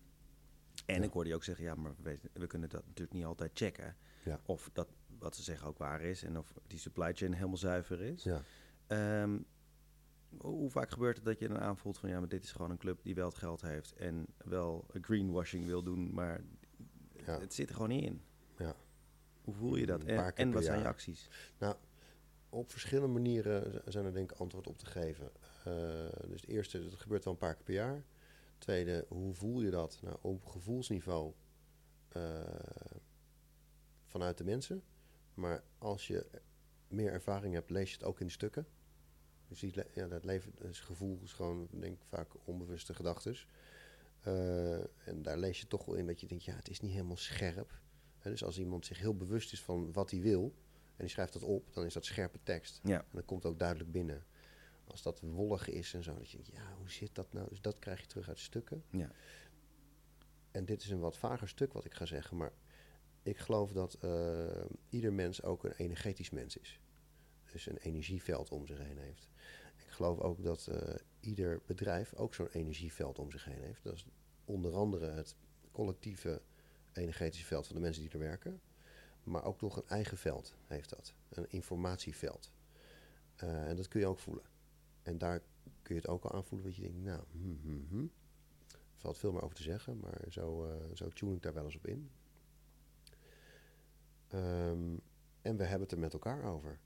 [0.87, 1.02] En Ja.
[1.02, 3.96] ik hoorde je ook zeggen, ja, maar we, we kunnen dat natuurlijk niet altijd checken.
[4.24, 4.40] Ja.
[4.46, 8.00] Of dat wat ze zeggen ook waar is en of die supply chain helemaal zuiver
[8.00, 8.22] is.
[8.22, 8.42] Ja.
[8.87, 9.38] Ehm,
[10.38, 12.79] hoe vaak gebeurt het dat je dan aanvoelt van ja, maar dit is gewoon een
[12.79, 16.40] club die wel het geld heeft en wel greenwashing wil doen, maar
[17.27, 17.40] Ja.
[17.40, 18.23] het zit er gewoon niet in.
[18.59, 18.75] Ja.
[19.45, 20.01] Hoe voel je dat?
[20.01, 21.29] Een En, paar keer en wat zijn je acties?
[22.49, 25.31] Op verschillende manieren zijn er denk ik antwoord op te geven.
[25.64, 28.05] Eh, dus het eerste, dat gebeurt wel een paar keer per jaar.
[28.59, 29.99] Tweede, hoe voel je dat?
[30.03, 31.33] Nou, op gevoelsniveau
[32.09, 32.40] eh,
[34.07, 34.83] vanuit de mensen.
[35.35, 36.27] Maar als je
[36.88, 38.66] meer ervaring hebt, lees je het ook in de stukken.
[39.53, 43.37] Dus die, ja, dat leven, dus gevoel is gewoon, denk ik, vaak onbewuste gedachten.
[45.05, 47.17] en daar lees je toch wel in dat je denkt, ja, het is niet helemaal
[47.17, 47.81] scherp.
[48.23, 50.55] Dus als iemand zich heel bewust is van wat hij wil,
[50.97, 52.81] en die schrijft dat op, dan is dat scherpe tekst.
[52.83, 52.99] Ja.
[52.99, 54.25] En dat komt ook duidelijk binnen.
[54.85, 57.49] Als dat wollig is en zo, dat je denkt, ja, hoe zit dat nou?
[57.49, 58.85] Dus dat krijg je terug uit stukken.
[58.91, 59.11] Ja.
[60.51, 62.53] En dit is een wat vager stuk wat ik ga zeggen, maar
[63.23, 66.81] ik geloof dat eh, ieder mens ook een energetisch mens is.
[67.53, 69.29] Dus een energieveld om zich heen heeft.
[69.77, 73.83] Ik geloof ook dat eh, ieder bedrijf ook zo'n energieveld om zich heen heeft.
[73.83, 74.07] Dat is
[74.45, 75.37] onder andere het
[75.73, 76.43] collectieve
[76.93, 78.61] energetische veld van de mensen die er werken.
[79.23, 81.15] Maar ook nog een eigen veld heeft dat.
[81.29, 82.53] Een informatieveld.
[83.37, 84.45] Eh, en dat kun je ook voelen.
[85.03, 85.41] En daar
[85.83, 88.07] kun je het ook al aanvoelen wat je denkt, nou, hm, hm, hm.
[88.69, 91.65] Er valt veel meer over te zeggen, maar zo, eh, zo tune ik daar wel
[91.65, 92.11] eens op in.
[94.29, 94.97] Ehm,
[95.43, 96.79] en we hebben het er met elkaar over.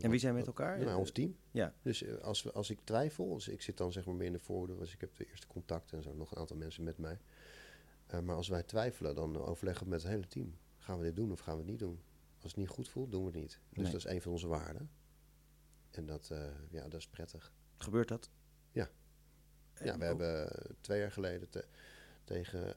[0.00, 0.78] En wie zijn met elkaar?
[0.78, 1.36] Nou, ons team.
[1.50, 1.74] Ja.
[1.82, 4.32] Dus eh, als, we, als ik twijfel, dus ik zit dan zeg maar meer in
[4.32, 6.98] de voordeel, dus ik heb de eerste contact en zo, nog een aantal mensen met
[6.98, 7.18] mij.
[8.06, 10.56] Eh, maar als wij twijfelen, dan overleggen we met het hele team.
[10.78, 12.00] Gaan we dit doen of gaan we het niet doen?
[12.42, 13.60] Als het niet goed voelt, doen we het niet.
[13.68, 13.92] Dus Nee.
[13.92, 14.90] dat is een van onze waarden.
[15.90, 17.52] En dat, eh, ja, dat is prettig.
[17.76, 18.30] Gebeurt dat?
[18.72, 18.90] Ja.
[19.74, 20.48] En Ja, we hebben
[20.80, 21.66] twee jaar geleden te-
[22.24, 22.76] tegen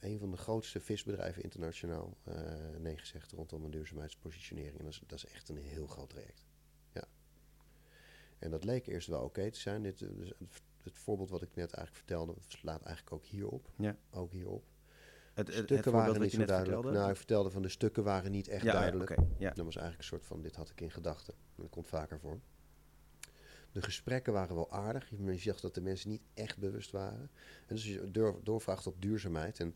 [0.00, 2.34] een van de grootste visbedrijven internationaal eh,
[2.78, 4.78] nee gezegd rondom een duurzaamheidspositionering.
[4.78, 6.46] En dat is, dat is echt een heel groot traject.
[6.92, 7.04] Ja.
[8.38, 9.82] En dat leek eerst wel oké te zijn.
[9.82, 10.32] Dit, eh, dus
[10.82, 13.70] het, voorbeeld wat ik net eigenlijk vertelde, slaat eigenlijk ook hierop.
[13.76, 13.96] Ja.
[14.10, 14.64] Ook hierop.
[15.34, 16.74] Het, het, stukken waren niet zo duidelijk.
[16.74, 16.98] vertelde?
[16.98, 19.10] Nou, ik vertelde van de stukken waren niet echt ja, ja, duidelijk.
[19.10, 19.50] oké, ja.
[19.50, 21.34] Dat was eigenlijk een soort van, dit had ik in gedachten.
[21.54, 22.40] Dat komt vaker voor.
[23.78, 25.10] De gesprekken waren wel aardig.
[25.10, 27.30] Je zag dat de mensen niet echt bewust waren.
[27.66, 29.60] En dus je door, doorvraagt op duurzaamheid.
[29.60, 29.74] En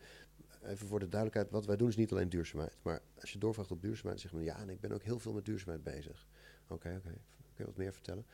[0.62, 2.76] even voor de duidelijkheid, wat wij doen is niet alleen duurzaamheid.
[2.82, 5.32] Maar als je doorvraagt op duurzaamheid, zeg maar ja, en ik ben ook heel veel
[5.32, 6.26] met duurzaamheid bezig.
[6.68, 7.10] Oké, oké.
[7.10, 8.26] Kun je wat meer vertellen?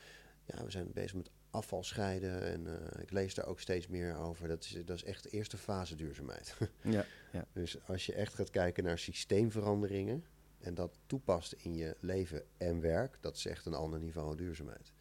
[0.45, 2.43] Ja, we zijn bezig met afval scheiden.
[2.43, 4.49] En eh, ik lees daar ook steeds meer over.
[4.49, 6.55] Dat is, dat is echt de eerste fase duurzaamheid.
[6.83, 7.47] Ja, ja.
[7.53, 10.25] Dus als je echt gaat kijken naar systeemveranderingen
[10.59, 14.93] en dat toepast in je leven en werk, dat is echt een ander niveau duurzaamheid.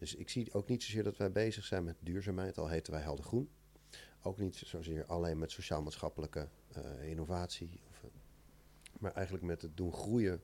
[0.00, 3.02] Dus ik zie ook niet zozeer dat wij bezig zijn met duurzaamheid, al heten wij
[3.02, 3.50] Helder Groen.
[4.22, 8.10] Ook niet zozeer alleen met sociaal-maatschappelijke eh, innovatie, of, eh,
[8.98, 10.42] maar eigenlijk met het doen groeien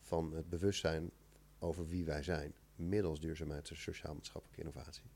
[0.00, 1.10] van het bewustzijn
[1.58, 5.10] over wie wij zijn, middels duurzaamheid en sociaal-maatschappelijke innovatie,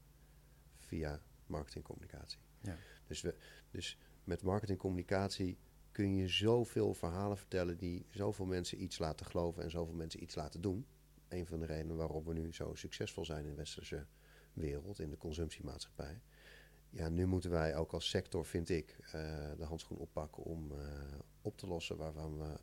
[0.79, 2.39] via marketingcommunicatie.
[2.61, 2.77] Ja.
[3.07, 3.35] Dus, we,
[3.71, 5.59] dus met marketingcommunicatie
[5.93, 10.35] kun je zoveel verhalen vertellen die zoveel mensen iets laten geloven en zoveel mensen iets
[10.35, 10.87] laten doen.
[11.31, 14.07] Een van de redenen waarom we nu zo succesvol zijn in de westerse
[14.53, 16.21] wereld, in de consumptiemaatschappij.
[16.91, 19.13] Ja, nu moeten wij ook als sector, vind ik, eh,
[19.57, 20.79] de handschoen oppakken om eh,
[21.43, 22.57] op te lossen waarvan we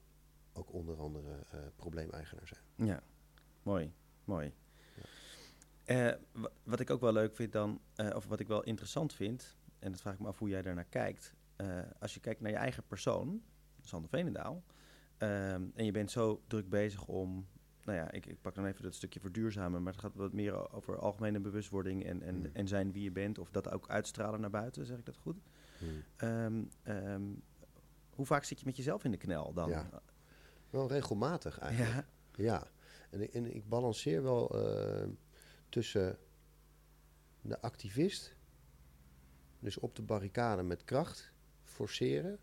[0.54, 2.62] ook onder andere eh probleemeigenaar zijn.
[2.90, 3.04] Ja,
[3.64, 4.54] mooi, mooi.
[6.32, 7.82] Wa- wat ik ook wel leuk vind dan,
[8.16, 10.86] of wat ik wel interessant vind, en dat vraag ik me af hoe jij daarnaar
[10.90, 11.34] kijkt.
[12.00, 13.42] als je kijkt naar je eigen persoon,
[13.82, 14.64] Sander Veenendaal,
[15.18, 17.48] ehm, en je bent zo druk bezig om,
[17.88, 20.71] nou ja, ik, ik pak dan even dat stukje verduurzamen, maar het gaat wat meer
[20.73, 22.50] over algemene bewustwording en, en, Hmm.
[22.54, 25.38] en zijn wie je bent, of dat ook uitstralen naar buiten, zeg ik dat goed?
[25.78, 26.04] Hmm.
[26.15, 27.23] Ehm, ehm,
[28.10, 29.69] hoe vaak zit je met jezelf in de knel dan?
[29.69, 29.89] Ja.
[30.69, 32.06] Wel regelmatig eigenlijk.
[32.36, 32.67] Ja, Ja,
[33.10, 35.08] en ik, en ik balanceer wel eh,
[35.69, 36.17] tussen
[37.41, 38.36] de activist,
[39.60, 41.32] dus op de barricade met kracht,
[41.63, 42.39] forceren.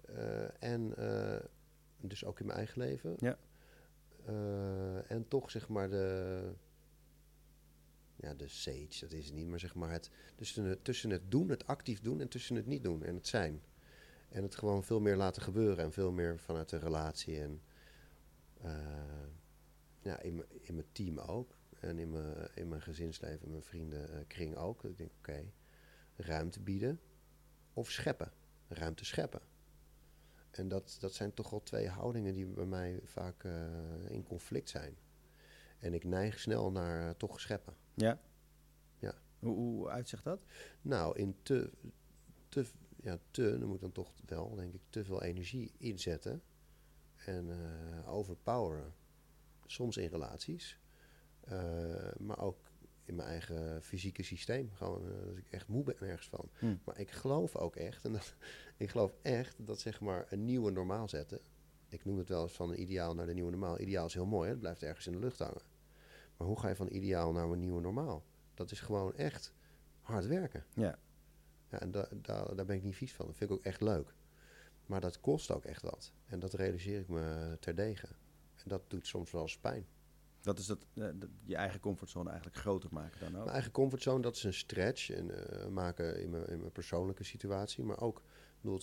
[0.00, 1.40] Eh, en eh,
[2.00, 3.14] dus ook in mijn eigen leven.
[3.18, 3.38] Ja.
[4.24, 6.52] Eh, en toch zeg maar de,
[8.16, 11.30] ja, de sage, dat is het niet, maar zeg maar het tussen, het tussen het
[11.30, 13.62] doen, het actief doen en tussen het niet doen en het zijn.
[14.28, 17.62] En het gewoon veel meer laten gebeuren en veel meer vanuit de relatie en
[18.60, 19.26] eh,
[20.00, 21.56] ja, in, in mijn team ook.
[21.80, 24.82] En in mijn, in mijn gezinsleven, in mijn vriendenkring ook.
[24.82, 25.52] Dat Ik denk, oké,
[26.16, 27.00] ruimte bieden
[27.72, 28.32] of scheppen.
[28.68, 29.40] Ruimte scheppen.
[30.56, 33.52] En dat, dat zijn toch wel twee houdingen die bij mij vaak eh,
[34.08, 34.96] in conflict zijn.
[35.78, 37.76] En ik neig snel naar eh, toch scheppen.
[37.94, 38.20] Ja?
[38.98, 39.14] Ja.
[39.38, 40.44] Hoe, hoe uitzicht dat?
[40.82, 41.70] Nou, in te,
[42.48, 46.42] te, ja, te, dan moet dan toch wel, denk ik, te veel energie inzetten.
[47.16, 48.94] En eh, overpoweren.
[49.66, 50.78] Soms in relaties.
[52.18, 52.72] maar ook
[53.04, 54.70] in mijn eigen fysieke systeem.
[54.72, 56.48] Gewoon eh, dat ik echt moe ben ergens van.
[56.58, 56.74] Hm.
[56.84, 58.34] Maar ik geloof ook echt, en dat,
[58.76, 61.40] ik geloof echt dat zeg maar een nieuwe normaal zetten.
[61.88, 63.80] Ik noem het wel eens van een ideaal naar de nieuwe normaal.
[63.80, 64.50] Ideaal is heel mooi, hè?
[64.50, 65.62] het blijft ergens in de lucht hangen.
[66.36, 68.24] Maar hoe ga je van ideaal naar een nieuwe normaal?
[68.54, 69.54] Dat is gewoon echt
[70.00, 70.64] hard werken.
[70.74, 70.98] Ja.
[71.70, 73.26] Ja, en da, da- daar ben ik niet vies van.
[73.26, 74.14] Dat vind ik ook echt leuk.
[74.86, 76.12] Maar dat kost ook echt wat.
[76.26, 78.06] En dat realiseer ik me terdege.
[78.54, 79.86] En dat doet soms wel eens pijn.
[80.44, 83.34] Dat is dat, eh, dat je eigen comfortzone eigenlijk groter maken dan ook.
[83.34, 85.10] Mijn eigen comfortzone, dat is een stretch.
[85.10, 87.84] En eh, maken in mijn, in mijn persoonlijke situatie.
[87.84, 88.22] Maar ook,
[88.60, 88.80] bedoel,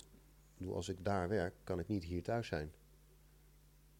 [0.74, 2.72] als ik daar werk, kan ik niet hier thuis zijn.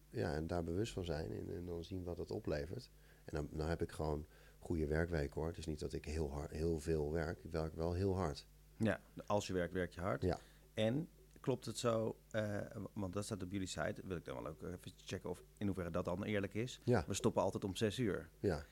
[0.09, 1.31] Ja, en daar bewust van zijn.
[1.31, 2.89] En, en dan zien wat dat oplevert.
[3.25, 4.25] En dan, dan heb ik gewoon
[4.59, 5.47] goede werkweken hoor.
[5.47, 7.43] Het is niet dat ik heel, hard, heel veel werk.
[7.43, 8.45] Ik werk wel heel hard.
[8.77, 10.21] Ja, als je werkt, werk je hard.
[10.21, 10.39] Ja.
[10.73, 11.09] En
[11.43, 12.59] klopt het zo, eh,
[12.93, 15.65] want dat staat op jullie site, wil ik dan wel ook even checken of in
[15.65, 16.81] hoeverre dat dan eerlijk is.
[16.83, 17.03] Ja.
[17.07, 18.29] We stoppen altijd om zes uur.
[18.39, 18.65] Ja,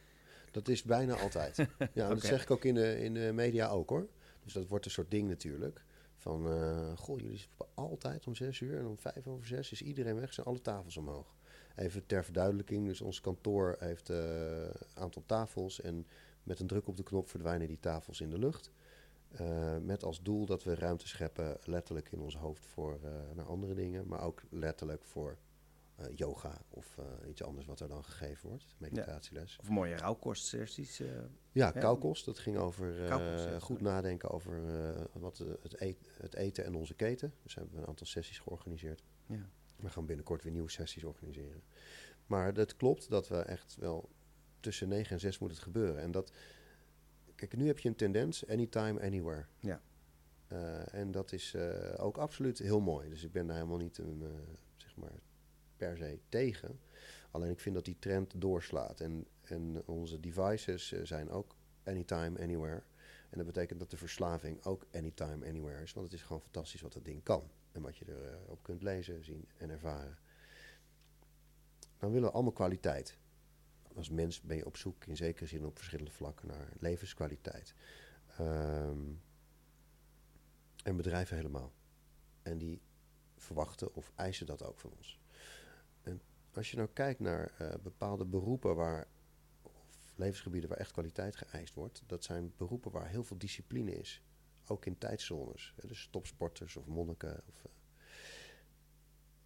[0.51, 1.57] dat is bijna altijd.
[1.93, 4.07] Ja, dat zeg ik ook in de, in de media ook hoor.
[4.43, 5.83] Dus dat wordt een soort ding natuurlijk.
[6.15, 9.81] Van, eh, goh, jullie stoppen altijd om zes uur en om vijf over zes is
[9.81, 11.35] iedereen weg, zijn alle tafels omhoog.
[11.75, 14.17] Even ter verduidelijking, dus ons kantoor heeft eh,
[14.63, 16.07] een aantal tafels en
[16.43, 18.71] met een druk op de knop verdwijnen die tafels in de lucht.
[19.31, 23.45] Eh, met als doel dat we ruimte scheppen, letterlijk in ons hoofd voor eh, naar
[23.45, 25.37] andere dingen, maar ook letterlijk voor
[25.95, 26.97] eh, yoga of
[27.29, 29.57] iets anders wat er dan gegeven wordt, meditatieles.
[29.61, 30.99] Of mooie rauwkostsessies.
[30.99, 31.07] eh,
[31.51, 32.25] Ja, koukost.
[32.25, 32.93] Dat ging over
[33.61, 34.61] goed nadenken over
[35.13, 37.33] wat, het, eet- het eten en onze keten.
[37.43, 39.03] Dus hebben we een aantal sessies georganiseerd.
[39.25, 39.49] ja.
[39.75, 41.63] We gaan binnenkort weer nieuwe sessies organiseren.
[42.25, 44.09] Maar het klopt dat we echt wel
[44.59, 46.01] tussen 9 en 6 moet het gebeuren.
[46.01, 46.31] En dat,
[47.47, 49.45] kijk, nu heb je een tendens, anytime, anywhere.
[49.59, 49.81] Ja.
[50.47, 53.09] Eh, en dat is eh, ook absoluut heel mooi.
[53.09, 55.19] Dus ik ben daar helemaal niet een, eh, zeg maar,
[55.77, 56.79] per se tegen.
[57.31, 58.99] Alleen ik vind dat die trend doorslaat.
[58.99, 62.83] En, en onze devices zijn ook anytime, anywhere.
[63.29, 65.93] En dat betekent dat de verslaving ook anytime, anywhere is.
[65.93, 67.49] Want het is gewoon fantastisch wat dat ding kan.
[67.71, 68.05] En wat je
[68.45, 70.17] erop kunt lezen, zien en ervaren.
[71.97, 73.17] Dan willen we allemaal kwaliteit.
[73.95, 77.73] Als mens ben je op zoek in zekere zin op verschillende vlakken naar levenskwaliteit.
[78.37, 79.11] Ehm,
[80.83, 81.73] en bedrijven helemaal.
[82.41, 82.81] En die
[83.37, 85.19] verwachten of eisen dat ook van ons.
[86.01, 86.21] En
[86.53, 89.07] als je nou kijkt naar eh, bepaalde beroepen waar,
[89.61, 94.21] of levensgebieden waar echt kwaliteit geëist wordt, dat zijn beroepen waar heel veel discipline is.
[94.67, 95.73] Ook in tijdzones.
[95.87, 97.43] Dus topsporters of monniken.
[97.47, 97.71] Of, eh,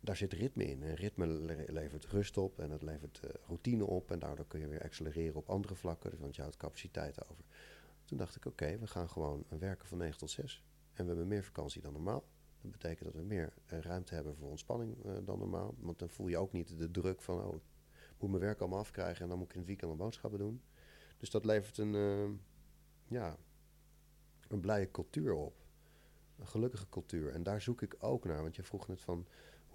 [0.06, 0.84] daar zit ritme in.
[0.84, 4.12] En ritme le- levert rust op en het levert eh, routine op.
[4.12, 7.44] En daardoor kun je weer accelereren op andere vlakken, dus want je houdt capaciteit over.
[8.06, 10.63] Toen dacht ik, oké, we gaan gewoon werken van 9 tot 6.
[10.94, 12.24] En we hebben meer vakantie dan normaal.
[12.62, 15.76] Dat betekent dat we meer eh, ruimte hebben voor ontspanning eh, dan normaal.
[15.80, 17.56] Want dan voel je ook niet de druk van, oh,
[17.91, 20.39] ik moet mijn werk allemaal afkrijgen en dan moet ik in het weekend mijn boodschappen
[20.39, 20.62] doen.
[21.18, 22.30] Dus dat levert een, eh,
[23.08, 23.38] ja,
[24.48, 25.63] een blije cultuur op.
[26.39, 27.32] Een gelukkige cultuur.
[27.32, 28.41] En daar zoek ik ook naar.
[28.41, 29.26] Want je vroeg net van,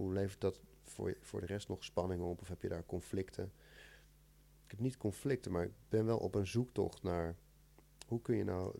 [0.01, 2.41] hoe levert dat voor, voor de rest nog spanning op?
[2.41, 3.53] Of heb je daar conflicten?
[4.65, 7.37] Ik heb niet conflicten, maar ik ben wel op een zoektocht naar...
[8.07, 8.79] hoe kun je nou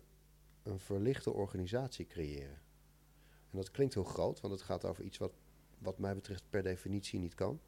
[0.63, 2.61] een verlichte organisatie creëren?
[3.49, 5.33] En dat klinkt heel groot, want het gaat over iets wat,
[5.77, 7.59] wat mij betreft per definitie niet kan.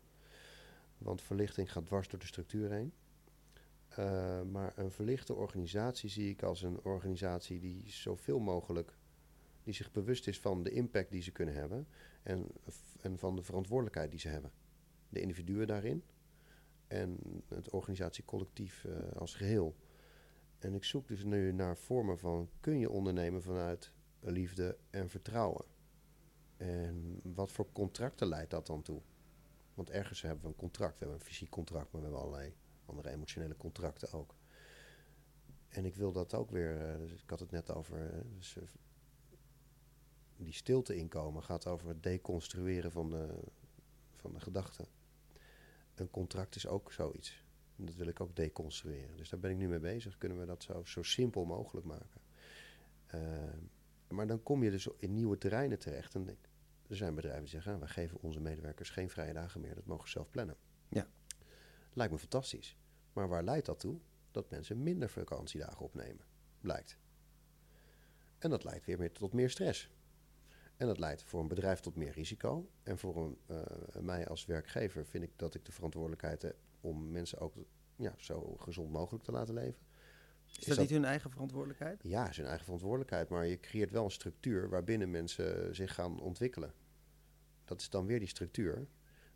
[0.97, 2.93] Want verlichting gaat dwars door de structuur heen.
[3.87, 8.97] Eh, maar een verlichte organisatie zie ik als een organisatie die zoveel mogelijk,
[9.63, 11.87] die zich bewust is van de impact die ze kunnen hebben
[12.23, 12.47] en,
[13.01, 14.51] en van de verantwoordelijkheid die ze hebben.
[15.09, 16.03] De individuen daarin
[16.87, 19.75] en het organisatiecollectief eh, als geheel.
[20.59, 25.65] En ik zoek dus nu naar vormen van kun je ondernemen vanuit liefde en vertrouwen.
[26.57, 29.01] En wat voor contracten leidt dat dan toe?
[29.73, 32.53] Want ergens hebben we een contract, we hebben een fysiek contract, maar we hebben allerlei
[32.85, 34.35] andere emotionele contracten ook.
[35.67, 38.57] En ik wil dat ook weer, eh, dus ik had het net over, eh, dus,
[40.43, 43.39] die stilte inkomen gaat over het deconstrueren van de,
[44.15, 44.87] van de gedachten.
[45.95, 47.43] Een contract is ook zoiets.
[47.75, 49.17] En dat wil ik ook deconstrueren.
[49.17, 50.17] Dus daar ben ik nu mee bezig.
[50.17, 52.21] Kunnen we dat zo, zo simpel mogelijk maken?
[53.15, 53.21] Uh,
[54.07, 56.15] maar dan kom je dus in nieuwe terreinen terecht.
[56.15, 56.37] En
[56.87, 59.75] er zijn bedrijven die zeggen, ah, we geven onze medewerkers geen vrije dagen meer.
[59.75, 60.55] Dat mogen ze zelf plannen.
[60.89, 61.07] Ja.
[61.93, 62.77] Lijkt me fantastisch.
[63.13, 63.99] Maar waar leidt dat toe?
[64.31, 66.25] Dat mensen minder vakantiedagen opnemen.
[66.61, 66.97] Blijkt.
[68.37, 69.89] En dat leidt weer meer tot meer stress.
[70.83, 72.69] En dat leidt voor een bedrijf tot meer risico.
[72.83, 77.11] En voor een, uh, mij als werkgever vind ik dat ik de verantwoordelijkheid heb om
[77.11, 77.53] mensen ook
[77.95, 79.81] ja, zo gezond mogelijk te laten leven.
[80.59, 82.03] Is, dat, niet hun eigen verantwoordelijkheid?
[82.03, 83.29] Ja, is hun eigen verantwoordelijkheid.
[83.29, 86.73] Maar je creëert wel een structuur waarbinnen mensen zich gaan ontwikkelen.
[87.65, 88.87] Dat is dan weer die structuur.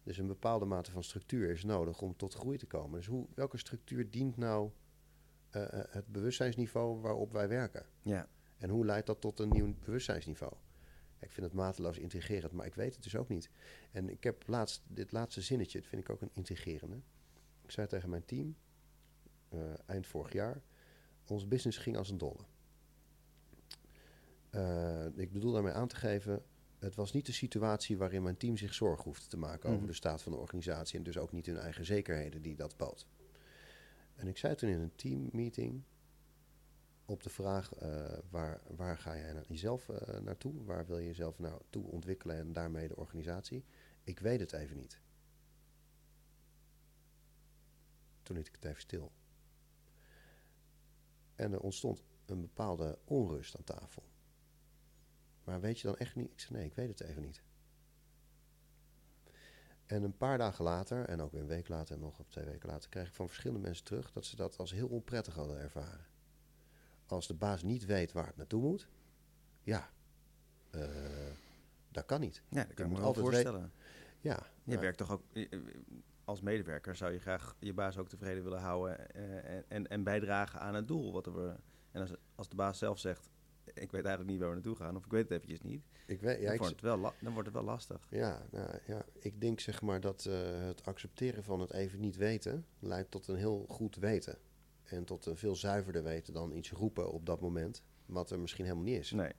[0.03, 2.97] Dus een bepaalde mate van structuur is nodig om tot groei te komen.
[2.97, 4.71] Dus hoe, welke structuur dient nou
[5.51, 7.85] uh, het bewustzijnsniveau waarop wij werken?
[8.01, 8.29] Ja.
[8.57, 10.53] En hoe leidt dat tot een nieuw bewustzijnsniveau?
[11.19, 13.49] Ik vind het mateloos intrigerend, maar ik weet het dus ook niet.
[13.91, 17.01] En ik heb laatst, dit laatste zinnetje, dat vind ik ook een intrigerende.
[17.61, 18.55] Ik zei tegen mijn team,
[19.53, 20.61] uh, eind vorig jaar,
[21.27, 22.45] ons business ging als een dolle.
[24.51, 26.43] Uh, ik bedoel daarmee aan te geven,
[26.79, 29.89] het was niet de situatie waarin mijn team zich zorgen hoefde te maken over mhm.
[29.89, 33.07] de staat van de organisatie en dus ook niet hun eigen zekerheden die dat bood.
[34.15, 35.83] En ik zei toen in een teammeeting
[37.07, 41.39] op de vraag uh, waar, waar ga jij jezelf uh, naartoe, waar wil je jezelf
[41.39, 43.65] naartoe ontwikkelen en daarmee de organisatie,
[44.03, 44.99] ik weet het even niet.
[48.23, 49.11] Toen liet ik het even stil.
[51.35, 54.03] En er ontstond een bepaalde onrust aan tafel.
[55.43, 56.31] Maar weet je dan echt niet?
[56.31, 57.41] Ik zei, nee, ik weet het even niet.
[59.85, 62.69] En een paar dagen later, en ook een week later en nog op twee weken
[62.69, 66.05] later, kreeg ik van verschillende mensen terug dat ze dat als heel onprettig hadden ervaren.
[67.07, 68.87] Als de baas niet weet waar het naartoe moet,
[69.61, 69.89] ja,
[70.71, 70.83] uh,
[71.91, 72.41] dat kan niet.
[72.49, 73.71] Ja, dat kan ik me wel voorstellen.
[74.19, 74.39] Ja.
[74.63, 75.23] Je werkt toch ook
[76.27, 80.59] als medewerker zou je graag je baas ook tevreden willen houden uh, en, en bijdragen
[80.59, 81.13] aan het doel.
[81.13, 81.59] Wat er,
[81.91, 83.29] en als, als de baas zelf zegt,
[83.63, 86.21] ik weet eigenlijk niet waar we naartoe gaan, of ik weet het eventjes niet, ik
[86.21, 88.07] weet, ja, dan, ik wordt het wel dan wordt het wel lastig.
[88.09, 90.33] Ja, nou, ja, ik denk zeg maar dat uh,
[90.65, 94.37] het accepteren van het even niet weten leidt tot een heel goed weten.
[94.87, 98.65] En tot een veel zuiverder weten dan iets roepen op dat moment, wat er misschien
[98.65, 99.11] helemaal niet is.
[99.11, 99.31] Nee,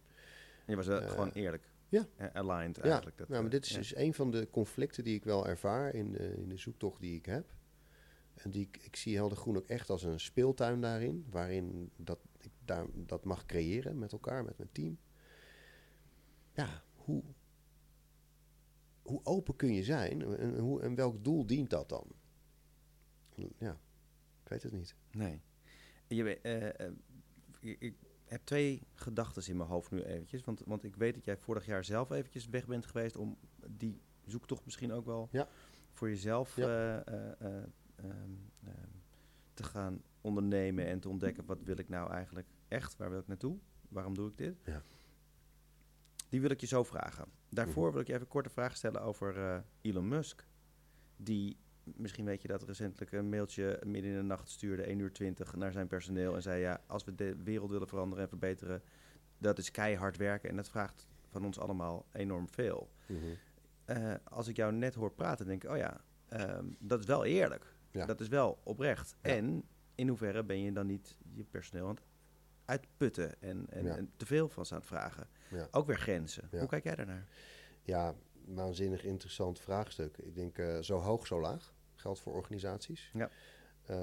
[0.67, 1.71] je was uh, gewoon eerlijk.
[1.89, 2.09] Ja.
[2.33, 3.17] Aligned eigenlijk.
[3.17, 5.95] Ja, dat, nou, maar dit is dus een van de conflicten die ik wel ervaar
[5.95, 7.57] in de, in de zoektocht die ik heb.
[8.35, 12.53] En die, ik zie Helder Groen ook echt als een speeltuin daarin, waarin dat, ik
[12.65, 14.99] daar, dat mag creëren met elkaar, met mijn team.
[16.53, 17.23] Ja, hoe,
[19.03, 22.07] hoe open kun je zijn en, hoe, en welk doel dient dat dan?
[23.59, 23.81] Ja,
[24.43, 24.95] ik weet het niet.
[25.19, 25.41] Nee.
[26.07, 26.39] Je,
[27.61, 30.45] uh, ik heb twee gedachten in mijn hoofd nu eventjes.
[30.45, 34.01] Want, want ik weet dat jij vorig jaar zelf eventjes weg bent geweest om die
[34.25, 35.49] zoektocht misschien ook wel ja.
[35.93, 37.05] voor jezelf ja.
[37.09, 37.63] uh, uh,
[39.55, 43.27] te gaan ondernemen en te ontdekken wat wil ik nou eigenlijk echt, waar wil ik
[43.27, 44.57] naartoe, waarom doe ik dit?
[44.65, 44.83] Ja.
[46.29, 47.29] Die wil ik je zo vragen.
[47.49, 47.93] Daarvoor mhm.
[47.93, 50.47] wil ik je even een korte vraag stellen over Elon Musk.
[51.17, 51.57] Die,
[51.97, 55.55] misschien weet je dat recentelijk een mailtje midden in de nacht stuurde, 1 uur 20,
[55.55, 58.83] naar zijn personeel en zei ja, als we de wereld willen veranderen en verbeteren,
[59.39, 62.91] dat is keihard werken en dat vraagt van ons allemaal enorm veel.
[63.07, 64.17] Mhm.
[64.25, 67.77] als ik jou net hoor praten, denk ik, oh ja, ehm, dat is wel eerlijk.
[67.91, 68.07] Ja.
[68.07, 69.17] Dat is wel oprecht.
[69.21, 72.05] En in hoeverre ben je dan niet je personeel aan het
[72.65, 75.29] uitputten en, en, en te veel van ze aan het vragen?
[75.71, 76.49] Ook weer grenzen.
[76.51, 77.29] Hoe kijk jij daarnaar?
[77.83, 80.19] Ja, waanzinnig interessant vraagstuk.
[80.19, 81.75] Ik denk uh, zo hoog, zo laag.
[82.09, 83.11] Geldt voor organisaties.
[83.15, 83.31] Ja.
[83.91, 83.97] Uh,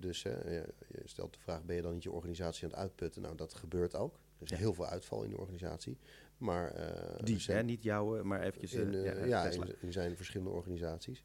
[0.00, 0.64] dus je
[1.04, 3.22] stelt de vraag, ben je dan niet je organisatie aan het uitputten?
[3.22, 4.14] Nou, dat gebeurt ook.
[4.38, 5.98] Er is heel veel uitval in de organisatie.
[6.38, 7.62] Maar, uh, Die, hè?
[7.62, 8.72] niet jouw, maar eventjes...
[8.72, 11.22] In, ja, ja in, in, zijn verschillende organisaties.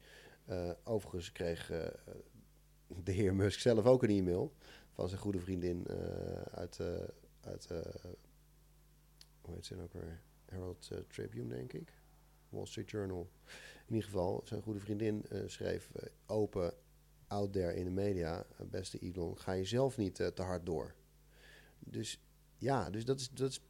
[0.84, 1.66] Overigens kreeg
[3.04, 4.52] de heer Musk zelf ook een e-mail
[4.90, 5.86] van zijn goede vriendin
[6.50, 6.80] uit,
[7.40, 7.68] uit
[9.40, 10.20] hoe heet ze nou ook weer?
[10.44, 11.92] Herald Tribune, denk ik.
[12.48, 13.30] Wall Street Journal.
[13.92, 15.90] In ieder geval, zijn goede vriendin schreef
[16.26, 16.74] open,
[17.26, 20.94] out there in de media, beste Elon, ga je zelf niet te hard door.
[21.78, 22.20] Dus
[22.58, 23.60] ja, dus dat is, dat is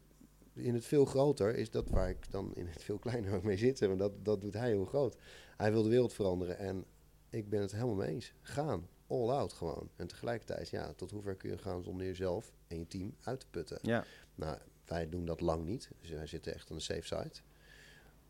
[0.54, 3.56] in het veel groter is dat waar ik dan in het veel kleiner ook mee
[3.56, 3.80] zit.
[3.80, 5.16] Want dat, dat doet hij heel groot.
[5.56, 6.84] Hij wil de wereld veranderen en
[7.30, 8.32] ik ben het helemaal mee eens.
[8.42, 9.90] Gaan, all out gewoon.
[9.96, 13.46] En tegelijkertijd, ja, tot hoever kun je gaan zonder jezelf en je team uit te
[13.50, 13.78] putten.
[13.82, 14.04] Ja.
[14.34, 15.90] Nou, wij doen dat lang niet.
[16.00, 17.32] Dus wij zitten echt aan de safe side.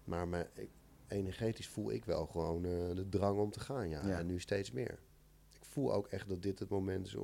[0.05, 0.71] Maar, maar ik,
[1.13, 4.01] energetisch voel ik wel gewoon uh, de drang om te gaan, ja.
[4.01, 4.99] En nu steeds meer.
[5.53, 7.23] Ik voel ook echt dat dit het moment is uh,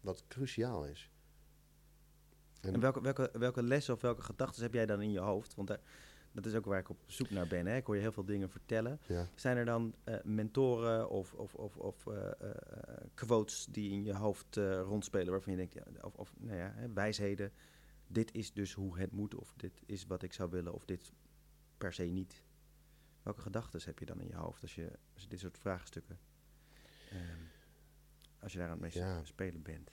[0.00, 1.10] wat cruciaal is.
[2.60, 5.54] En welke, welke, welke lessen of welke gedachten heb jij dan in je hoofd?
[5.54, 5.80] Want daar,
[6.32, 7.66] dat is ook waar ik op zoek naar ben.
[7.66, 7.76] Hè?
[7.76, 9.00] Ik hoor je heel veel dingen vertellen.
[9.06, 9.28] Ja.
[9.34, 12.50] Zijn er dan eh, mentoren of, of, of, of eh, eh,
[13.14, 16.72] quotes die in je hoofd eh, rondspelen waarvan je denkt, ja, of, of nou ja,
[16.74, 17.52] hè, wijsheden,
[18.06, 21.12] dit is dus hoe het moet, of dit is wat ik zou willen, of dit
[21.78, 22.42] per se niet.
[23.22, 26.18] Welke gedachten heb je dan in je hoofd als je, als je dit soort vraagstukken,
[27.10, 27.40] ehm,
[28.40, 29.24] als je daar aan het mee Ja.
[29.24, 29.90] spelen bent?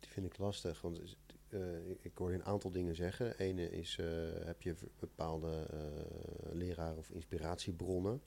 [0.00, 1.16] Die vind ik lastig, want
[1.48, 3.38] eh, ik, ik hoor je een aantal dingen zeggen.
[3.38, 4.06] Ene is, eh,
[4.44, 8.22] heb je bepaalde eh leraren of inspiratiebronnen?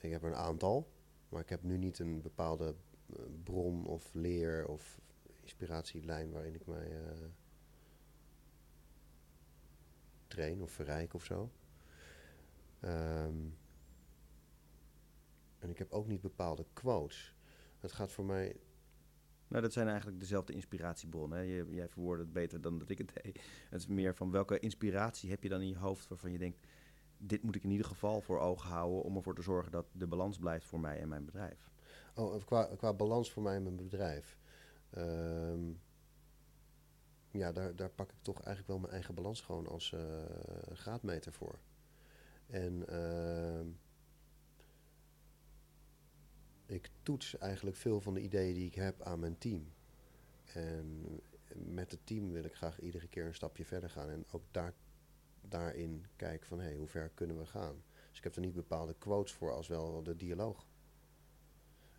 [0.00, 0.90] Ik heb er een aantal,
[1.28, 2.74] maar ik heb nu niet een bepaalde
[3.44, 5.00] bron of leer of
[5.46, 7.28] inspiratielijn waarin ik mij eh,
[10.26, 11.50] train of verrijk of zo.
[12.80, 13.36] Ehm,
[15.58, 17.34] en ik heb ook niet bepaalde quotes.
[17.80, 18.56] Het gaat voor mij
[19.48, 21.38] Nou, dat zijn eigenlijk dezelfde inspiratiebronnen.
[21.38, 21.44] Hè?
[21.44, 23.40] Je, jij verwoordt het beter dan dat ik het deed.
[23.70, 26.58] Het is meer van welke inspiratie heb je dan in je hoofd waarvan je denkt...
[27.18, 29.02] dit moet ik in ieder geval voor ogen houden...
[29.02, 31.70] om ervoor te zorgen dat de balans blijft voor mij en mijn bedrijf.
[32.14, 34.38] Oh, qua, qua balans voor mij en mijn bedrijf.
[34.96, 35.72] Ehm,
[37.30, 40.00] ja, daar, daar pak ik toch eigenlijk wel mijn eigen balans gewoon als eh,
[40.72, 41.58] graadmeter voor.
[42.46, 43.66] En ehm,
[46.66, 49.72] ik toets eigenlijk veel van de ideeën die ik heb aan mijn team.
[50.44, 51.04] En
[51.54, 54.10] met het team wil ik graag iedere keer een stapje verder gaan.
[54.10, 54.74] En ook daar,
[55.40, 57.82] daarin kijken van, hé, hey, hoe ver kunnen we gaan?
[58.08, 60.66] Dus ik heb er niet bepaalde quotes voor als wel de dialoog.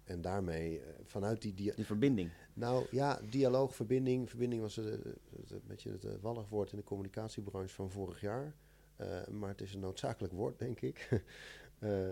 [0.07, 2.31] En daarmee, eh, vanuit die Die verbinding.
[2.53, 4.29] Nou ja, dialoog, verbinding.
[4.29, 8.55] Verbinding was eh, een beetje het eh, wallig woord in de communicatiebranche van vorig jaar.
[8.95, 11.07] Eh, maar het is een noodzakelijk woord, denk ik.
[11.79, 12.09] Eh,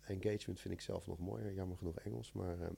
[0.00, 2.32] engagement vind ik zelf nog mooier, jammer genoeg Engels.
[2.32, 2.68] Maar eh,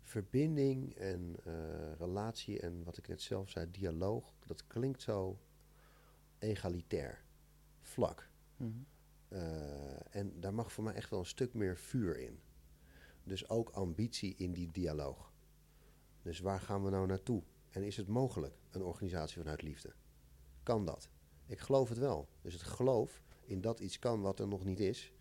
[0.00, 5.38] verbinding en eh, relatie en wat ik net zelf zei, dialoog, dat klinkt zo
[6.38, 7.24] egalitair,
[7.80, 8.30] vlak.
[8.56, 8.78] Mhm.
[9.28, 12.40] Eh, en daar mag voor mij echt wel een stuk meer vuur in.
[13.24, 15.32] Dus ook ambitie in die dialoog.
[16.22, 17.42] Dus waar gaan we nou naartoe?
[17.70, 19.92] En is het mogelijk, een organisatie vanuit liefde?
[20.62, 21.08] Kan dat?
[21.46, 22.28] Ik geloof het wel.
[22.42, 25.12] Dus het geloof in dat iets kan wat er nog niet is,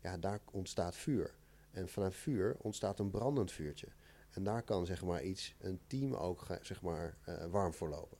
[0.00, 1.34] ja, daar ontstaat vuur.
[1.70, 3.88] En vanuit vuur ontstaat een brandend vuurtje.
[4.30, 8.18] En daar kan zeg maar iets, een team ook zeg maar, eh, warm voor lopen.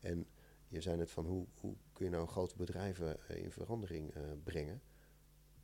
[0.00, 0.26] En
[0.68, 4.22] je zei net van hoe, hoe kun je nou grote bedrijven eh, in verandering eh,
[4.44, 4.82] brengen?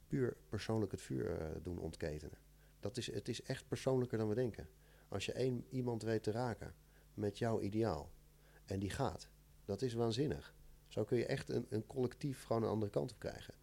[0.07, 2.39] Puur persoonlijk het vuur eh, doen ontketenen.
[2.81, 4.69] Dat is, het is echt persoonlijker dan we denken.
[5.09, 6.75] Als je één iemand weet te raken
[7.15, 8.11] met jouw ideaal
[8.65, 9.29] en die gaat,
[9.65, 10.55] dat is waanzinnig.
[10.89, 13.55] Zo kun je echt een, een collectief gewoon een andere kant op krijgen.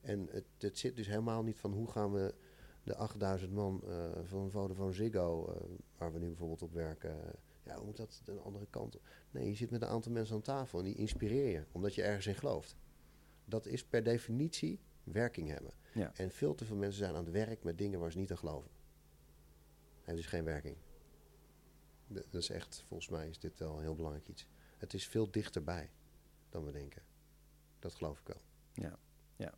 [0.00, 2.34] En het, het zit dus helemaal niet van hoe gaan we
[2.82, 3.82] de 8000 man
[4.24, 5.56] van Vodafone Ziggo,
[5.96, 7.16] waar we nu bijvoorbeeld op werken,
[7.62, 9.02] ja, hoe moet dat een andere kant op?
[9.30, 12.02] Nee, je zit met een aantal mensen aan tafel en die inspireer je, omdat je
[12.02, 12.76] ergens in gelooft.
[13.44, 15.72] Dat is per definitie werking hebben.
[15.94, 16.12] Ja.
[16.14, 18.38] En veel te veel mensen zijn aan het werk met dingen waar ze niet aan
[18.38, 18.70] geloven.
[20.04, 20.76] En dus geen werking.
[22.06, 24.46] Dat is echt, volgens mij is dit wel een heel belangrijk iets.
[24.76, 25.90] Het is veel dichterbij
[26.48, 27.02] dan we denken.
[27.78, 28.40] Dat geloof ik wel.
[28.72, 28.98] Ja,
[29.36, 29.54] ja.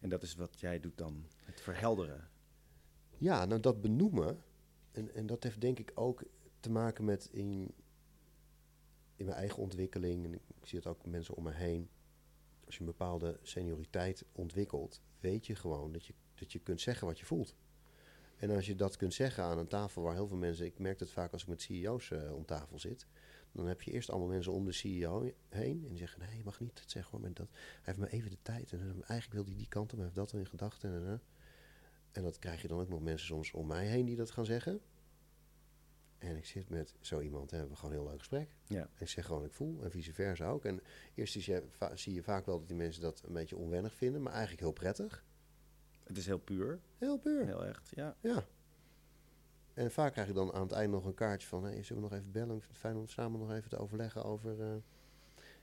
[0.00, 2.28] En dat is wat jij doet dan, het verhelderen.
[3.18, 4.42] Ja, nou dat benoemen,
[4.90, 6.22] en, en dat heeft denk ik ook
[6.60, 7.74] te maken met in,
[9.16, 11.88] in mijn eigen ontwikkeling, en ik zie het ook mensen om me heen.
[12.64, 17.06] Als je een bepaalde senioriteit ontwikkelt, weet je gewoon dat je, dat je kunt zeggen
[17.06, 17.54] wat je voelt.
[18.36, 21.00] En als je dat kunt zeggen aan een tafel waar heel veel mensen, ik merk
[21.00, 23.06] het vaak als ik met CEO's eh, om tafel zit,
[23.52, 26.44] dan heb je eerst allemaal mensen om de CEO heen en die zeggen, nee, je
[26.44, 29.32] mag niet dat zeggen hoor, dat, hij heeft maar even de tijd en eh, eigenlijk
[29.32, 31.20] wil hij die kant op, hij heeft dat in gedachten en, en, en.
[32.12, 34.44] En dat krijg je dan ook nog mensen soms om mij heen die dat gaan
[34.44, 34.80] zeggen.
[36.20, 38.54] En ik zit met zo iemand en hebben we gewoon een heel leuk gesprek.
[38.66, 38.80] Ja.
[38.80, 40.64] En ik zeg gewoon ik voel en vice versa ook.
[40.64, 40.80] En
[41.14, 41.62] eerst is je,
[41.94, 44.72] zie je vaak wel dat die mensen dat een beetje onwennig vinden, maar eigenlijk heel
[44.72, 45.24] prettig.
[46.04, 47.44] Het is heel puur, Heel puur.
[47.44, 48.16] heel echt, ja.
[48.20, 48.44] Ja.
[49.74, 51.64] En vaak krijg je dan aan het eind nog een kaartje van...
[51.64, 52.56] Hey, zullen we nog even bellen?
[52.56, 54.60] Ik vind het fijn om samen nog even te overleggen over...
[54.60, 54.76] eh,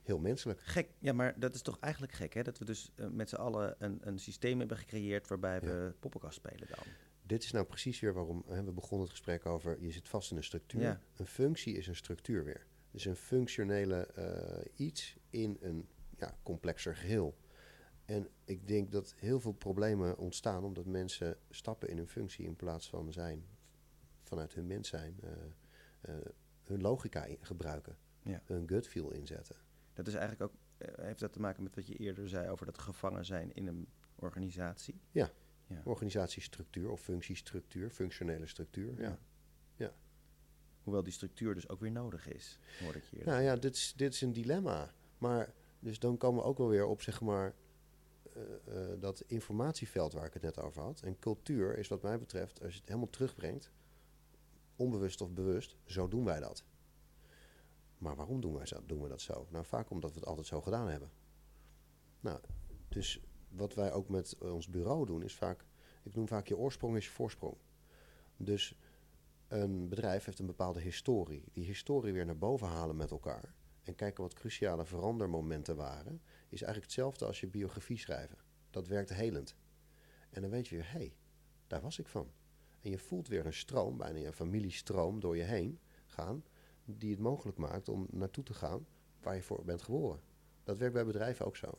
[0.03, 0.59] heel menselijk.
[0.61, 2.41] Gek, ja, maar dat is toch eigenlijk gek, hè?
[2.43, 6.35] Dat we dus eh, met z'n allen een, een systeem hebben gecreëerd waarbij we poppenkast
[6.35, 6.85] spelen dan.
[7.27, 8.43] Dit is nou precies weer waarom...
[8.47, 9.81] Hè, we begonnen het gesprek over...
[9.81, 10.81] je zit vast in een structuur.
[10.81, 11.01] Ja.
[11.15, 12.65] Een functie is een structuur weer.
[12.91, 17.37] Dus een functionele eh, iets in een ja, complexer geheel.
[18.05, 20.63] En ik denk dat heel veel problemen ontstaan...
[20.63, 23.45] omdat mensen stappen in hun functie in plaats van zijn...
[24.23, 25.19] vanuit hun mens zijn...
[25.21, 25.31] eh,
[26.01, 26.25] eh,
[26.63, 27.97] hun logica gebruiken.
[28.23, 28.41] Ja.
[28.45, 29.55] Hun gut feel inzetten.
[29.93, 30.59] Dat is eigenlijk ook,
[31.01, 33.87] heeft dat te maken met wat je eerder zei over dat gevangen zijn in een
[34.15, 35.01] organisatie?
[35.11, 35.31] Ja.
[35.67, 35.81] Ja.
[35.83, 39.01] Organisatiestructuur of functiestructuur, functionele structuur.
[39.01, 39.19] Ja.
[39.75, 39.93] Ja.
[40.83, 43.25] Hoewel die structuur dus ook weer nodig is, hoor ik hier.
[43.25, 44.93] Nou ja, dit is, dit is een dilemma.
[45.17, 47.53] Maar dus dan komen we ook wel weer op, zeg maar,
[48.33, 51.01] eh, eh, dat informatieveld waar ik het net over had.
[51.01, 53.71] En cultuur is wat mij betreft, als je het helemaal terugbrengt,
[54.75, 56.63] onbewust of bewust, zo doen wij dat.
[57.97, 59.47] Maar waarom doen, wij zo, doen we dat zo?
[59.49, 61.11] Nou, vaak omdat we het altijd zo gedaan hebben.
[62.19, 62.39] Nou,
[62.87, 65.65] dus wat wij ook met ons bureau doen, is vaak,
[66.03, 67.57] ik noem vaak je oorsprong is je voorsprong.
[68.37, 68.77] Dus
[69.47, 71.43] een bedrijf heeft een bepaalde historie.
[71.51, 76.61] Die historie weer naar boven halen met elkaar en kijken wat cruciale verandermomenten waren, is
[76.61, 78.37] eigenlijk hetzelfde als je biografie schrijven.
[78.69, 79.55] Dat werkt helend.
[80.29, 81.15] En dan weet je weer, hé, hey,
[81.67, 82.31] daar was ik van.
[82.81, 86.43] En je voelt weer een stroom, bijna een familiestroom door je heen gaan,
[86.85, 88.87] die het mogelijk maakt om naartoe te gaan
[89.21, 90.21] waar je voor bent geboren.
[90.63, 91.77] Dat werkt bij bedrijven ook zo.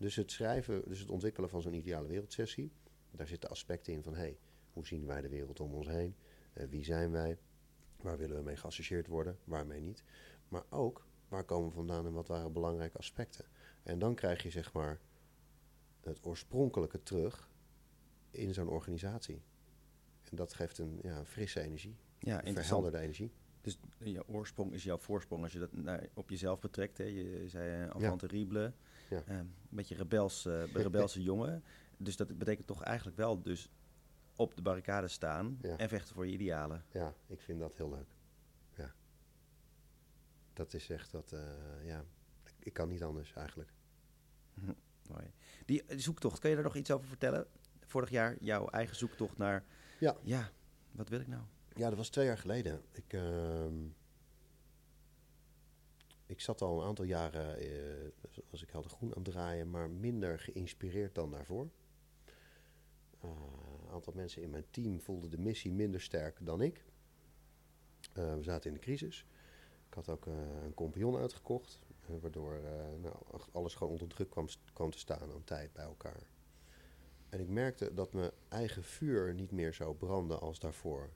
[0.00, 2.72] Dus het schrijven, dus het ontwikkelen van zo'n ideale wereldsessie,
[3.10, 4.38] daar zitten aspecten in van, hé, hey,
[4.72, 6.14] hoe zien wij de wereld om ons heen?
[6.54, 7.38] Uh, wie zijn wij?
[7.96, 9.38] Waar willen we mee geassocieerd worden?
[9.44, 10.04] Waarmee niet?
[10.48, 13.44] Maar ook, waar komen we vandaan en wat waren belangrijke aspecten?
[13.82, 15.00] En dan krijg je zeg maar
[16.00, 17.50] het oorspronkelijke terug
[18.30, 19.42] in zo'n organisatie.
[20.30, 23.32] En dat geeft een ja, frisse energie, ja, een verhelderde energie.
[23.60, 25.70] Dus je oorsprong is jouw voorsprong als je dat
[26.14, 26.98] op jezelf betrekt.
[26.98, 27.04] Hè.
[27.04, 28.16] Je zei uh, ja.
[28.16, 28.72] terrible,
[29.10, 29.22] ja.
[29.28, 31.64] Uh, een beetje rebels, uh, rebelse jongen.
[31.96, 33.70] Dus dat betekent toch eigenlijk wel dus
[34.36, 35.76] op de barricade staan ja.
[35.76, 36.84] en vechten voor je idealen.
[36.92, 38.08] Ja, ik vind dat heel leuk.
[38.76, 38.94] Ja.
[40.52, 41.34] Dat is echt dat,
[41.84, 42.04] ja,
[42.58, 43.72] ik kan niet anders eigenlijk.
[45.08, 45.30] Mooi.
[45.64, 47.46] Die zoektocht, kun je daar nog iets over vertellen?
[47.80, 49.64] Vorig jaar jouw eigen zoektocht naar,
[49.98, 50.50] ja, ja
[50.92, 51.42] wat wil ik nou?
[51.74, 52.82] Ja, dat was twee jaar geleden.
[52.92, 53.64] Ik, uh,
[56.30, 58.10] ik zat al een aantal jaren, uh,
[58.50, 61.68] als ik Helder Groen aan het draaien, maar minder geïnspireerd dan daarvoor.
[63.24, 63.30] Uh,
[63.82, 66.84] een aantal mensen in mijn team voelden de missie minder sterk dan ik.
[68.18, 69.26] Uh, we zaten in de crisis.
[69.88, 71.82] Ik had ook een compagnon uitgekocht,
[72.20, 72.60] waardoor
[73.00, 73.14] nou,
[73.52, 74.30] alles gewoon onder druk
[74.72, 76.22] kwam, te staan aan tijd bij elkaar.
[77.28, 81.10] En ik merkte dat mijn eigen vuur niet meer zo brandde als daarvoor.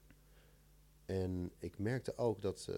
[1.04, 2.68] En ik merkte ook dat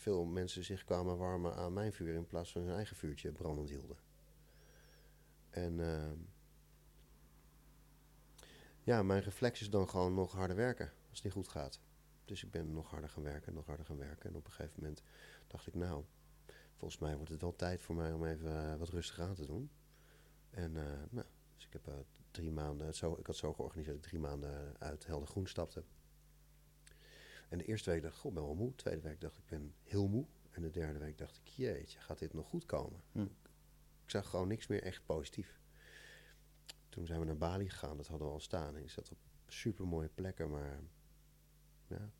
[0.00, 3.68] veel mensen zich kwamen warmen aan mijn vuur in plaats van hun eigen vuurtje brandend
[3.68, 3.96] hielden.
[5.50, 6.12] En uh,
[8.80, 11.80] ja, mijn reflex is dan gewoon nog harder werken als het niet goed gaat.
[12.24, 14.30] Dus ik ben nog harder gaan werken, nog harder gaan werken.
[14.30, 15.02] En op een gegeven moment
[15.46, 16.04] dacht ik, nou,
[16.74, 19.46] volgens mij wordt het wel tijd voor mij om even uh, wat rustig aan te
[19.46, 19.70] doen.
[20.50, 20.72] En
[21.10, 21.26] nou,
[21.56, 25.06] dus ik heb drie maanden, zo, ik had zo georganiseerd dat ik drie maanden uit
[25.06, 25.84] Helder Groen stapte.
[27.50, 28.68] En de eerste week dacht ik, goh, ben wel moe.
[28.68, 30.24] De tweede week dacht ik, ben heel moe.
[30.50, 33.00] En de derde week dacht ik, jeetje, gaat dit nog goed komen?
[33.12, 33.20] Hm.
[34.04, 35.60] Ik zag gewoon niks meer echt positief.
[36.88, 38.76] Toen zijn we naar Bali gegaan, dat hadden we al staan.
[38.76, 40.80] En ik zat op super mooie plekken, maar
[41.86, 42.10] ja,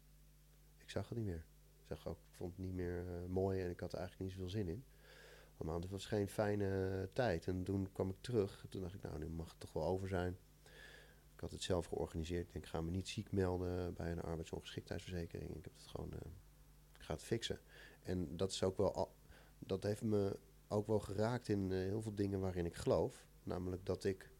[0.78, 1.44] ik zag het niet meer.
[1.78, 4.30] Ik, zag ook, ik vond het niet meer uh, mooi en ik had er eigenlijk
[4.30, 4.84] niet zoveel zin in.
[5.56, 7.46] Maar het was geen fijne tijd.
[7.46, 8.66] En toen kwam ik terug.
[8.68, 10.38] Toen dacht ik, nou, nu mag het toch wel over zijn.
[11.40, 12.46] Ik had het zelf georganiseerd.
[12.46, 15.56] Ik denk, ga me niet ziek melden bij een arbeidsongeschiktheidsverzekering.
[15.56, 16.20] Ik heb het gewoon, uh,
[16.94, 17.60] ik ga het fixen.
[18.02, 19.14] En dat is ook wel, al,
[19.58, 20.38] dat heeft me
[20.68, 23.26] ook wel geraakt in uh, heel veel dingen waarin ik geloof.
[23.42, 24.30] Namelijk dat ik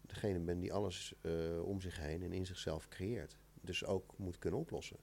[0.00, 3.38] degene ben die alles uh, om zich heen en in zichzelf creëert.
[3.60, 4.98] Dus ook moet kunnen oplossen.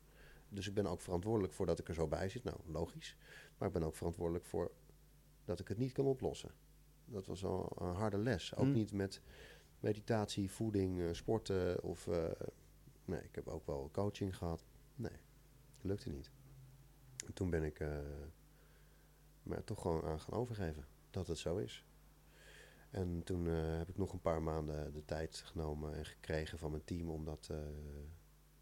[0.49, 2.43] Dus ik ben ook verantwoordelijk voor dat ik er zo bij zit.
[2.43, 3.17] Nou, logisch.
[3.57, 4.71] Maar ik ben ook verantwoordelijk voor
[5.45, 6.51] dat ik het niet kan oplossen.
[7.05, 8.55] Dat was wel een harde les.
[8.55, 8.73] Ook Mm.
[8.73, 9.21] niet met
[9.81, 12.07] meditatie, voeding, uh, sporten of...
[12.07, 12.25] Uh,
[13.05, 14.65] nee, ik heb ook wel coaching gehad.
[14.95, 15.19] Nee,
[15.81, 16.31] lukte niet.
[17.25, 17.97] En toen ben ik uh,
[19.43, 21.85] maar toch gewoon aan gaan overgeven dat het zo is.
[22.89, 26.83] En toen heb ik nog een paar maanden de tijd genomen en gekregen van mijn
[26.83, 27.49] team om dat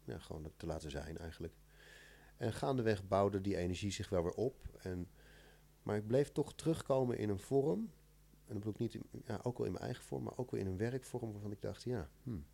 [0.04, 1.54] ja, gewoon te laten zijn eigenlijk.
[2.36, 4.78] En gaandeweg bouwde die energie zich wel weer op.
[4.82, 5.08] En,
[5.82, 7.90] maar ik bleef toch terugkomen in een vorm.
[8.50, 10.50] En dat bedoel ik niet, in, ja, ook wel in mijn eigen vorm, maar ook
[10.50, 12.08] wel in een werkvorm waarvan ik dacht, ja.
[12.22, 12.44] Hmm.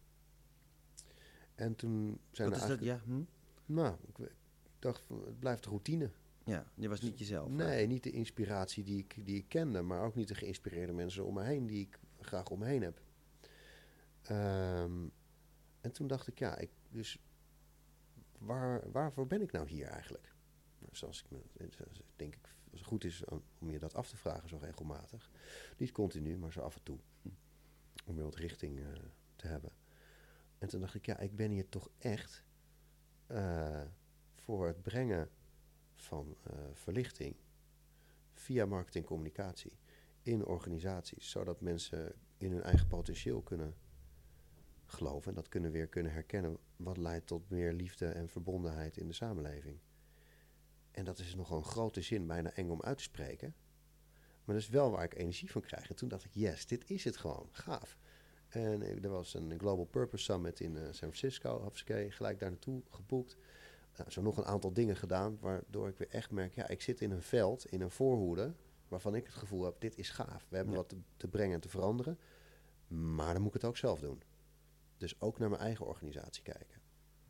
[1.54, 2.80] En toen zijn Wat er is dat?
[2.80, 3.22] Ja, hm?
[3.66, 4.32] Nou, ik,
[4.78, 6.10] dacht, het blijft routine.
[6.44, 7.48] ja, je was niet jezelf.
[7.48, 11.24] Nee, niet de inspiratie die ik, die ik kende, maar ook niet de geïnspireerde mensen
[11.24, 13.00] om me heen die ik graag om me heen heb.
[14.30, 15.12] Um,
[15.80, 17.18] en toen dacht ik, ja, ik, dus
[18.38, 20.34] waar, waarvoor ben ik nou hier eigenlijk?
[20.90, 21.38] Zoals ik me,
[22.16, 23.24] denk ik, het goed is
[23.58, 25.30] om je dat af te vragen zo regelmatig.
[25.76, 26.98] Niet continu, maar zo af en toe.
[28.04, 28.86] Om weer wat richting uh,
[29.36, 29.72] te hebben.
[30.58, 32.44] En toen dacht ik, ja, ik ben hier toch echt
[33.30, 33.82] uh,
[34.34, 35.30] voor het brengen
[35.94, 37.36] van uh, verlichting
[38.32, 39.72] via marketing communicatie
[40.22, 43.74] in organisaties, zodat mensen in hun eigen potentieel kunnen
[44.84, 45.28] geloven.
[45.28, 46.56] En dat kunnen weer kunnen herkennen.
[46.76, 49.78] Wat leidt tot meer liefde en verbondenheid in de samenleving.
[50.96, 53.54] En dat is nogal een grote zin, bijna eng om uit te spreken.
[54.44, 55.88] Maar dat is wel waar ik energie van krijg.
[55.88, 57.48] En toen dacht ik, yes, dit is het gewoon.
[57.52, 57.98] Gaaf.
[58.48, 61.62] En er was een Global Purpose Summit in uh, San Francisco.
[61.62, 63.36] Hapske, gelijk daar naartoe geboekt.
[63.96, 66.54] Nou, zo nog een aantal dingen gedaan, waardoor ik weer echt merk...
[66.54, 68.54] ja, ik zit in een veld, in een voorhoede...
[68.88, 70.46] waarvan ik het gevoel heb, dit is gaaf.
[70.48, 72.18] We hebben wat te, te, brengen en te veranderen.
[72.88, 74.22] Maar dan moet ik het ook zelf doen.
[74.96, 76.80] Dus ook naar mijn eigen organisatie kijken.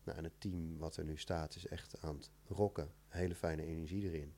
[0.06, 2.90] Nou, en het team wat er nu staat is echt aan het rocken.
[3.08, 4.34] Hele fijne energie erin.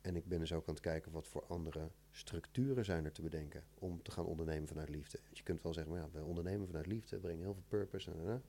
[0.00, 3.22] En ik ben dus ook aan het kijken wat voor andere structuren zijn er te
[3.22, 5.18] bedenken om te gaan ondernemen vanuit liefde.
[5.30, 8.10] Je kunt wel zeggen, maar ja, we ondernemen vanuit liefde, brengen heel veel purpose.
[8.10, 8.42] En,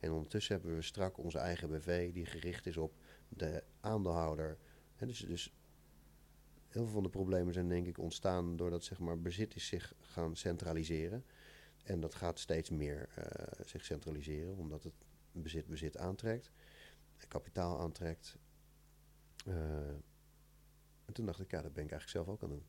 [0.00, 2.92] en ondertussen hebben we strak onze eigen BV die gericht is op
[3.28, 4.58] de aandeelhouder.
[4.96, 5.54] En dus, dus
[6.68, 10.36] heel veel van de problemen zijn denk ik ontstaan doordat zeg maar, bezitters zich gaan
[10.36, 11.24] centraliseren.
[11.84, 13.24] En dat gaat steeds meer uh,
[13.64, 14.94] zich centraliseren, omdat het
[15.42, 16.50] bezit bezit aantrekt,
[17.28, 18.38] kapitaal aantrekt.
[19.46, 19.88] Uh,
[21.04, 22.68] en toen dacht ik, ja, dat ben ik eigenlijk zelf ook aan het doen.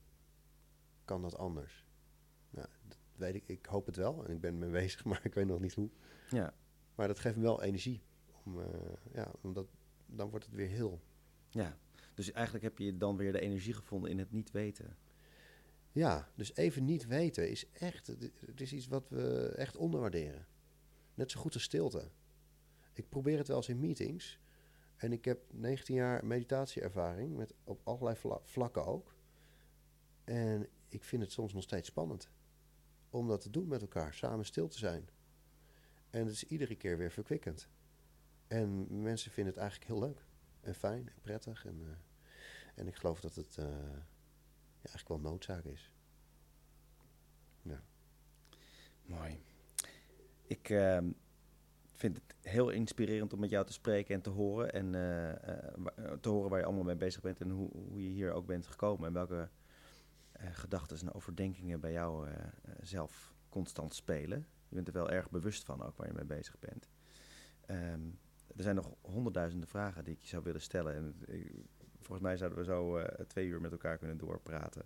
[1.05, 1.86] Kan dat anders?
[2.49, 5.34] Nou, dat weet ik, ik hoop het wel en ik ben mee bezig, maar ik
[5.34, 5.89] weet nog niet hoe.
[6.30, 6.53] Ja.
[6.95, 8.03] Maar dat geeft me wel energie.
[8.43, 8.65] Om, uh,
[9.13, 9.68] ja, omdat
[10.05, 11.01] dan wordt het weer heel.
[11.49, 11.78] Ja,
[12.13, 14.97] dus eigenlijk heb je dan weer de energie gevonden in het niet weten.
[15.91, 18.07] Ja, dus even niet weten is echt,
[18.45, 20.47] het is iets wat we echt onderwaarderen.
[21.13, 22.11] Net zo goed als stilte.
[22.98, 24.39] Ik probeer het wel eens in meetings.
[24.95, 29.16] En ik heb 19 jaar meditatieervaring met op allerlei vlakken ook.
[30.24, 32.30] En ik vind het soms nog steeds spannend
[33.10, 35.10] om dat te doen met elkaar, samen stil te zijn.
[36.10, 37.68] En het is iedere keer weer verkwikkend.
[38.48, 40.26] En mensen vinden het eigenlijk heel leuk
[40.62, 41.66] en fijn en prettig.
[41.66, 41.89] En, uh,
[42.76, 45.91] en ik geloof dat het uh, ja, eigenlijk wel noodzaak is.
[47.62, 47.84] Ja.
[49.06, 49.39] Mooi.
[50.48, 51.00] Ik uh,
[51.98, 54.74] vind het heel inspirerend om met jou te spreken en te horen.
[54.74, 54.91] En
[56.22, 58.68] te horen waar je allemaal mee bezig bent en hoe, hoe je hier ook bent
[58.68, 59.08] gekomen.
[59.08, 59.50] En welke
[60.52, 62.28] gedachten en overdenkingen bij jou
[62.82, 64.48] zelf constant spelen.
[64.70, 66.89] Je bent er wel erg bewust van ook waar je mee bezig bent.
[67.68, 68.20] Um,
[68.56, 70.95] er zijn nog honderdduizenden vragen die ik je zou willen stellen.
[70.95, 71.16] En
[71.95, 74.86] volgens mij zouden we zo twee uur met elkaar kunnen doorpraten.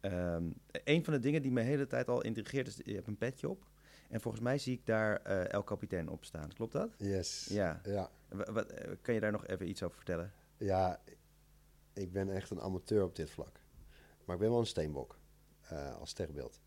[0.00, 3.06] Um, een van de dingen die me de hele tijd al intrigeert is, je hebt
[3.06, 3.66] een petje op.
[4.08, 6.52] En volgens mij zie ik daar uh, El Capitaine op staan.
[6.52, 6.94] Klopt dat?
[6.98, 7.46] Yes.
[7.50, 7.80] Ja.
[7.84, 8.10] ja.
[8.28, 10.32] Wat, kan je daar nog even iets over vertellen?
[10.56, 11.00] Ja,
[11.92, 13.60] ik ben echt een amateur op dit vlak.
[14.24, 15.18] Maar ik ben wel een steenbok
[15.72, 16.60] uh, als sterbeeld.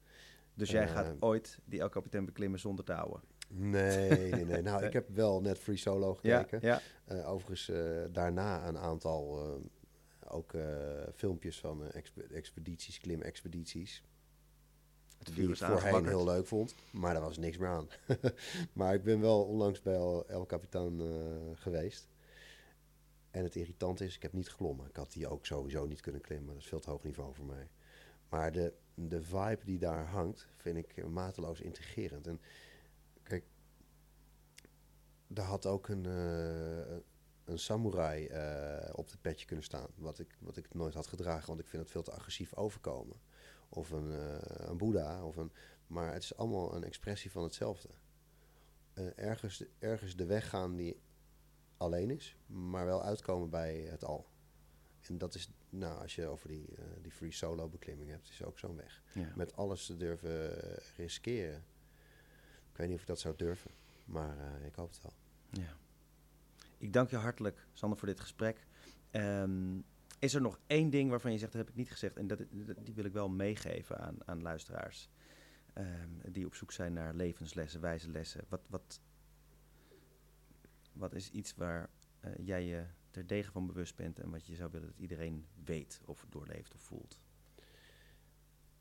[0.54, 3.22] Dus jij gaat ooit die El Capitaine beklimmen zonder touwen?
[3.48, 4.62] Nee, nee, nee.
[4.70, 6.60] Nou, ik heb wel net Free Solo gekeken.
[6.62, 7.16] Ja, ja.
[7.16, 9.66] Uh, overigens uh, daarna een aantal uh,
[10.32, 10.54] ook
[11.16, 11.92] filmpjes van
[12.32, 14.04] expedities, klimexpedities.
[15.20, 17.88] Het die ik voorheen heel leuk vond, maar daar was niks meer aan.
[18.74, 19.96] maar ik ben wel onlangs bij
[20.28, 21.02] El, Capitan
[21.56, 22.08] geweest.
[23.32, 24.88] En het irritant is, ik heb niet geklommen.
[24.88, 26.54] Ik had die ook sowieso niet kunnen klimmen.
[26.54, 27.70] Dat is veel te hoog niveau voor mij.
[28.30, 32.28] Maar de, de vibe die daar hangt, vind ik mateloos intrigerend.
[32.28, 32.42] En
[33.24, 33.44] kijk,
[35.28, 36.98] daar had ook een, uh,
[37.44, 39.88] een samurai uh, op het petje kunnen staan.
[39.96, 43.16] Wat ik, wat ik nooit had gedragen, want ik vind het veel te agressief overkomen.
[43.70, 45.24] Of een, uh, een boeddha.
[45.26, 45.52] Of een,
[45.88, 47.90] maar het is allemaal een expressie van hetzelfde.
[49.16, 51.02] ergens, ergens de weg gaan die
[51.78, 54.28] alleen is, maar wel uitkomen bij het al.
[55.08, 58.44] En dat is, nou, als je over die, uh, die free solo beklimming hebt, is
[58.44, 59.04] ook zo'n weg.
[59.14, 59.32] Ja.
[59.36, 60.60] Met alles te durven
[60.96, 61.64] riskeren.
[62.72, 63.72] Ik weet niet of ik dat zou durven,
[64.06, 65.14] maar ik hoop het wel.
[65.50, 65.78] Ja.
[66.78, 68.66] Ik dank je hartelijk, Sander, voor dit gesprek.
[69.12, 69.86] Um,
[70.20, 72.40] is er nog één ding waarvan je zegt, dat heb ik niet gezegd, en dat,
[72.84, 75.10] die wil ik wel meegeven aan, aan luisteraars
[75.74, 78.46] um, die op zoek zijn naar levenslessen, wijze lessen.
[78.50, 79.02] Wat, wat,
[80.94, 81.90] wat is iets waar
[82.26, 85.46] uh, jij je ter degen van bewust bent en wat je zou willen dat iedereen
[85.64, 87.20] weet of doorleeft of voelt?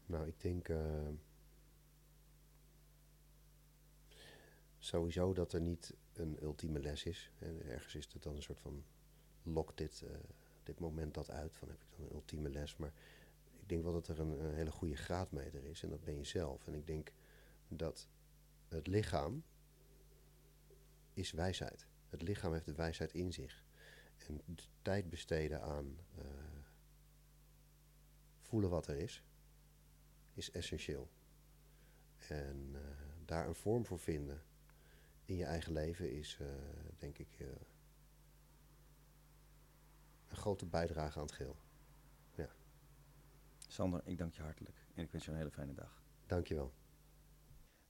[0.06, 1.08] Nou, ik denk uh,
[4.78, 7.32] sowieso dat er niet een ultieme les is.
[7.38, 8.84] En ergens is het dan een soort van
[9.42, 10.10] lokt dit, uh,
[10.68, 12.76] dit moment dat uit van heb ik dan een ultieme les.
[12.76, 12.92] Maar
[13.60, 16.66] ik denk wel dat er een, hele goede graadmeter is en dat ben je zelf.
[16.66, 17.12] En ik denk
[17.68, 18.08] dat
[18.68, 19.42] het lichaam
[21.14, 21.86] is wijsheid.
[22.08, 23.64] Het lichaam heeft de wijsheid in zich.
[24.26, 24.40] En
[24.82, 26.24] tijd besteden aan uh,
[28.40, 29.22] voelen wat er is,
[30.34, 31.08] is essentieel.
[32.28, 32.80] En uh,
[33.24, 34.42] daar een vorm voor vinden
[35.24, 36.48] in je eigen leven is, uh,
[36.98, 37.28] denk ik,
[40.28, 41.56] een grote bijdrage aan het geheel.
[42.34, 42.48] Ja.
[43.66, 46.02] Sander, ik dank je hartelijk en ik wens je een hele fijne dag.
[46.26, 46.72] Dank je wel.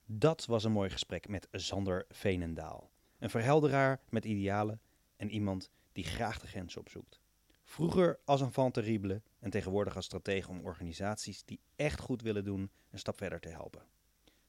[0.06, 2.90] Dat was een mooi gesprek met Sander Veenendaal.
[3.18, 4.80] Een verhelderaar met idealen
[5.16, 7.20] en iemand die graag de grens opzoekt.
[7.64, 12.70] Vroeger als een terrible en tegenwoordig als stratege om organisaties die echt goed willen doen
[12.90, 13.82] een stap verder te helpen.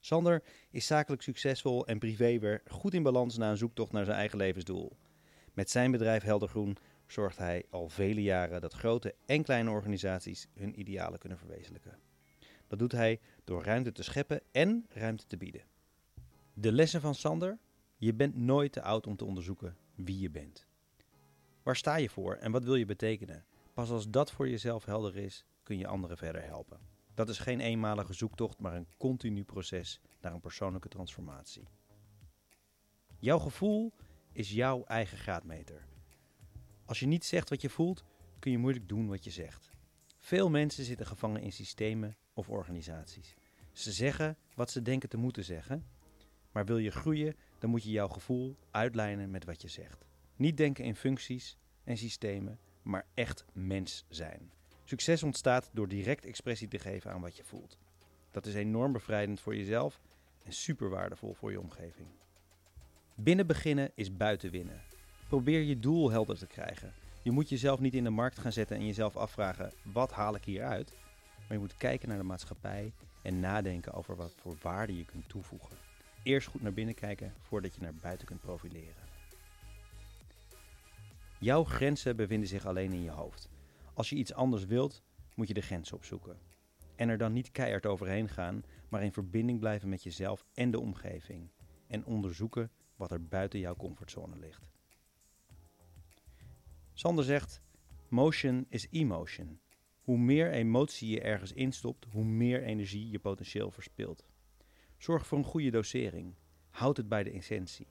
[0.00, 4.16] Sander is zakelijk succesvol en privé weer goed in balans na een zoektocht naar zijn
[4.16, 4.96] eigen levensdoel.
[5.52, 6.76] Met zijn bedrijf Heldergroen
[7.12, 11.98] zorgt hij al vele jaren dat grote en kleine organisaties hun idealen kunnen verwezenlijken.
[12.66, 15.64] Dat doet hij door ruimte te scheppen en ruimte te bieden.
[16.54, 17.58] De lessen van Sander?
[17.96, 20.66] Je bent nooit te oud om te onderzoeken wie je bent.
[21.62, 23.44] Waar sta je voor en wat wil je betekenen?
[23.74, 26.78] Pas als dat voor jezelf helder is, kun je anderen verder helpen.
[27.14, 31.68] Dat is geen eenmalige zoektocht, maar een continu proces naar een persoonlijke transformatie.
[33.18, 33.92] Jouw gevoel
[34.32, 35.88] is jouw eigen graadmeter.
[36.90, 38.04] Als je niet zegt wat je voelt,
[38.38, 39.70] kun je moeilijk doen wat je zegt.
[40.18, 43.34] Veel mensen zitten gevangen in systemen of organisaties.
[43.72, 45.86] Ze zeggen wat ze denken te moeten zeggen,
[46.52, 50.04] maar wil je groeien, dan moet je jouw gevoel uitlijnen met wat je zegt.
[50.36, 54.50] Niet denken in functies en systemen, maar echt mens zijn.
[54.84, 57.78] Succes ontstaat door direct expressie te geven aan wat je voelt.
[58.30, 60.00] Dat is enorm bevrijdend voor jezelf
[60.42, 62.08] en super waardevol voor je omgeving.
[63.14, 64.80] Binnen beginnen is buiten winnen.
[65.30, 66.92] Probeer je doel helder te krijgen.
[67.22, 70.44] Je moet jezelf niet in de markt gaan zetten en jezelf afvragen: wat haal ik
[70.44, 70.92] hier uit?
[71.38, 75.28] Maar je moet kijken naar de maatschappij en nadenken over wat voor waarde je kunt
[75.28, 75.76] toevoegen.
[76.22, 79.08] Eerst goed naar binnen kijken voordat je naar buiten kunt profileren.
[81.38, 83.48] Jouw grenzen bevinden zich alleen in je hoofd.
[83.94, 85.02] Als je iets anders wilt,
[85.34, 86.38] moet je de grens opzoeken.
[86.96, 90.80] En er dan niet keihard overheen gaan, maar in verbinding blijven met jezelf en de
[90.80, 91.50] omgeving.
[91.86, 94.70] En onderzoeken wat er buiten jouw comfortzone ligt.
[97.00, 97.60] Sander zegt:
[98.08, 99.60] Motion is emotion.
[100.00, 104.24] Hoe meer emotie je ergens instopt, hoe meer energie je potentieel verspilt.
[104.98, 106.34] Zorg voor een goede dosering.
[106.70, 107.86] Houd het bij de essentie.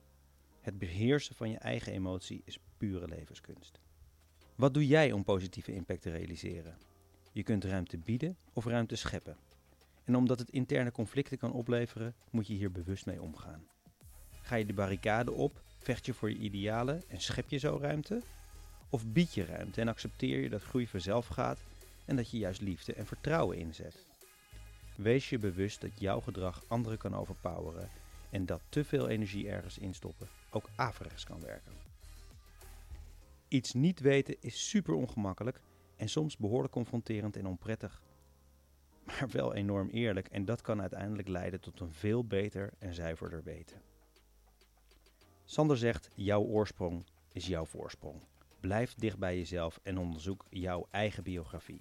[0.60, 3.80] Het beheersen van je eigen emotie is pure levenskunst.
[4.54, 6.78] Wat doe jij om positieve impact te realiseren?
[7.32, 9.36] Je kunt ruimte bieden of ruimte scheppen.
[10.04, 13.66] En omdat het interne conflicten kan opleveren, moet je hier bewust mee omgaan.
[14.42, 18.22] Ga je de barricade op, vecht je voor je idealen en schep je zo ruimte?
[18.90, 21.58] Of bied je ruimte en accepteer je dat groei vanzelf gaat
[22.04, 24.06] en dat je juist liefde en vertrouwen inzet?
[24.96, 27.90] Wees je bewust dat jouw gedrag anderen kan overpoweren
[28.30, 31.72] en dat te veel energie ergens instoppen ook averechts kan werken.
[33.48, 35.60] Iets niet weten is super ongemakkelijk
[35.96, 38.02] en soms behoorlijk confronterend en onprettig.
[39.06, 43.42] Maar wel enorm eerlijk en dat kan uiteindelijk leiden tot een veel beter en zuiverder
[43.42, 43.82] weten.
[45.44, 48.20] Sander zegt: Jouw oorsprong is jouw voorsprong.
[48.60, 51.80] Blijf dicht bij jezelf en onderzoek jouw eigen biografie.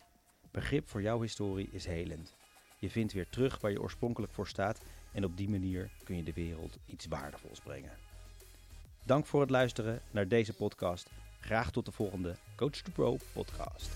[0.51, 2.35] Begrip voor jouw historie is helend.
[2.79, 6.23] Je vindt weer terug waar je oorspronkelijk voor staat en op die manier kun je
[6.23, 7.97] de wereld iets waardevols brengen.
[9.03, 11.09] Dank voor het luisteren naar deze podcast.
[11.39, 13.89] Graag tot de volgende Coach to Pro podcast.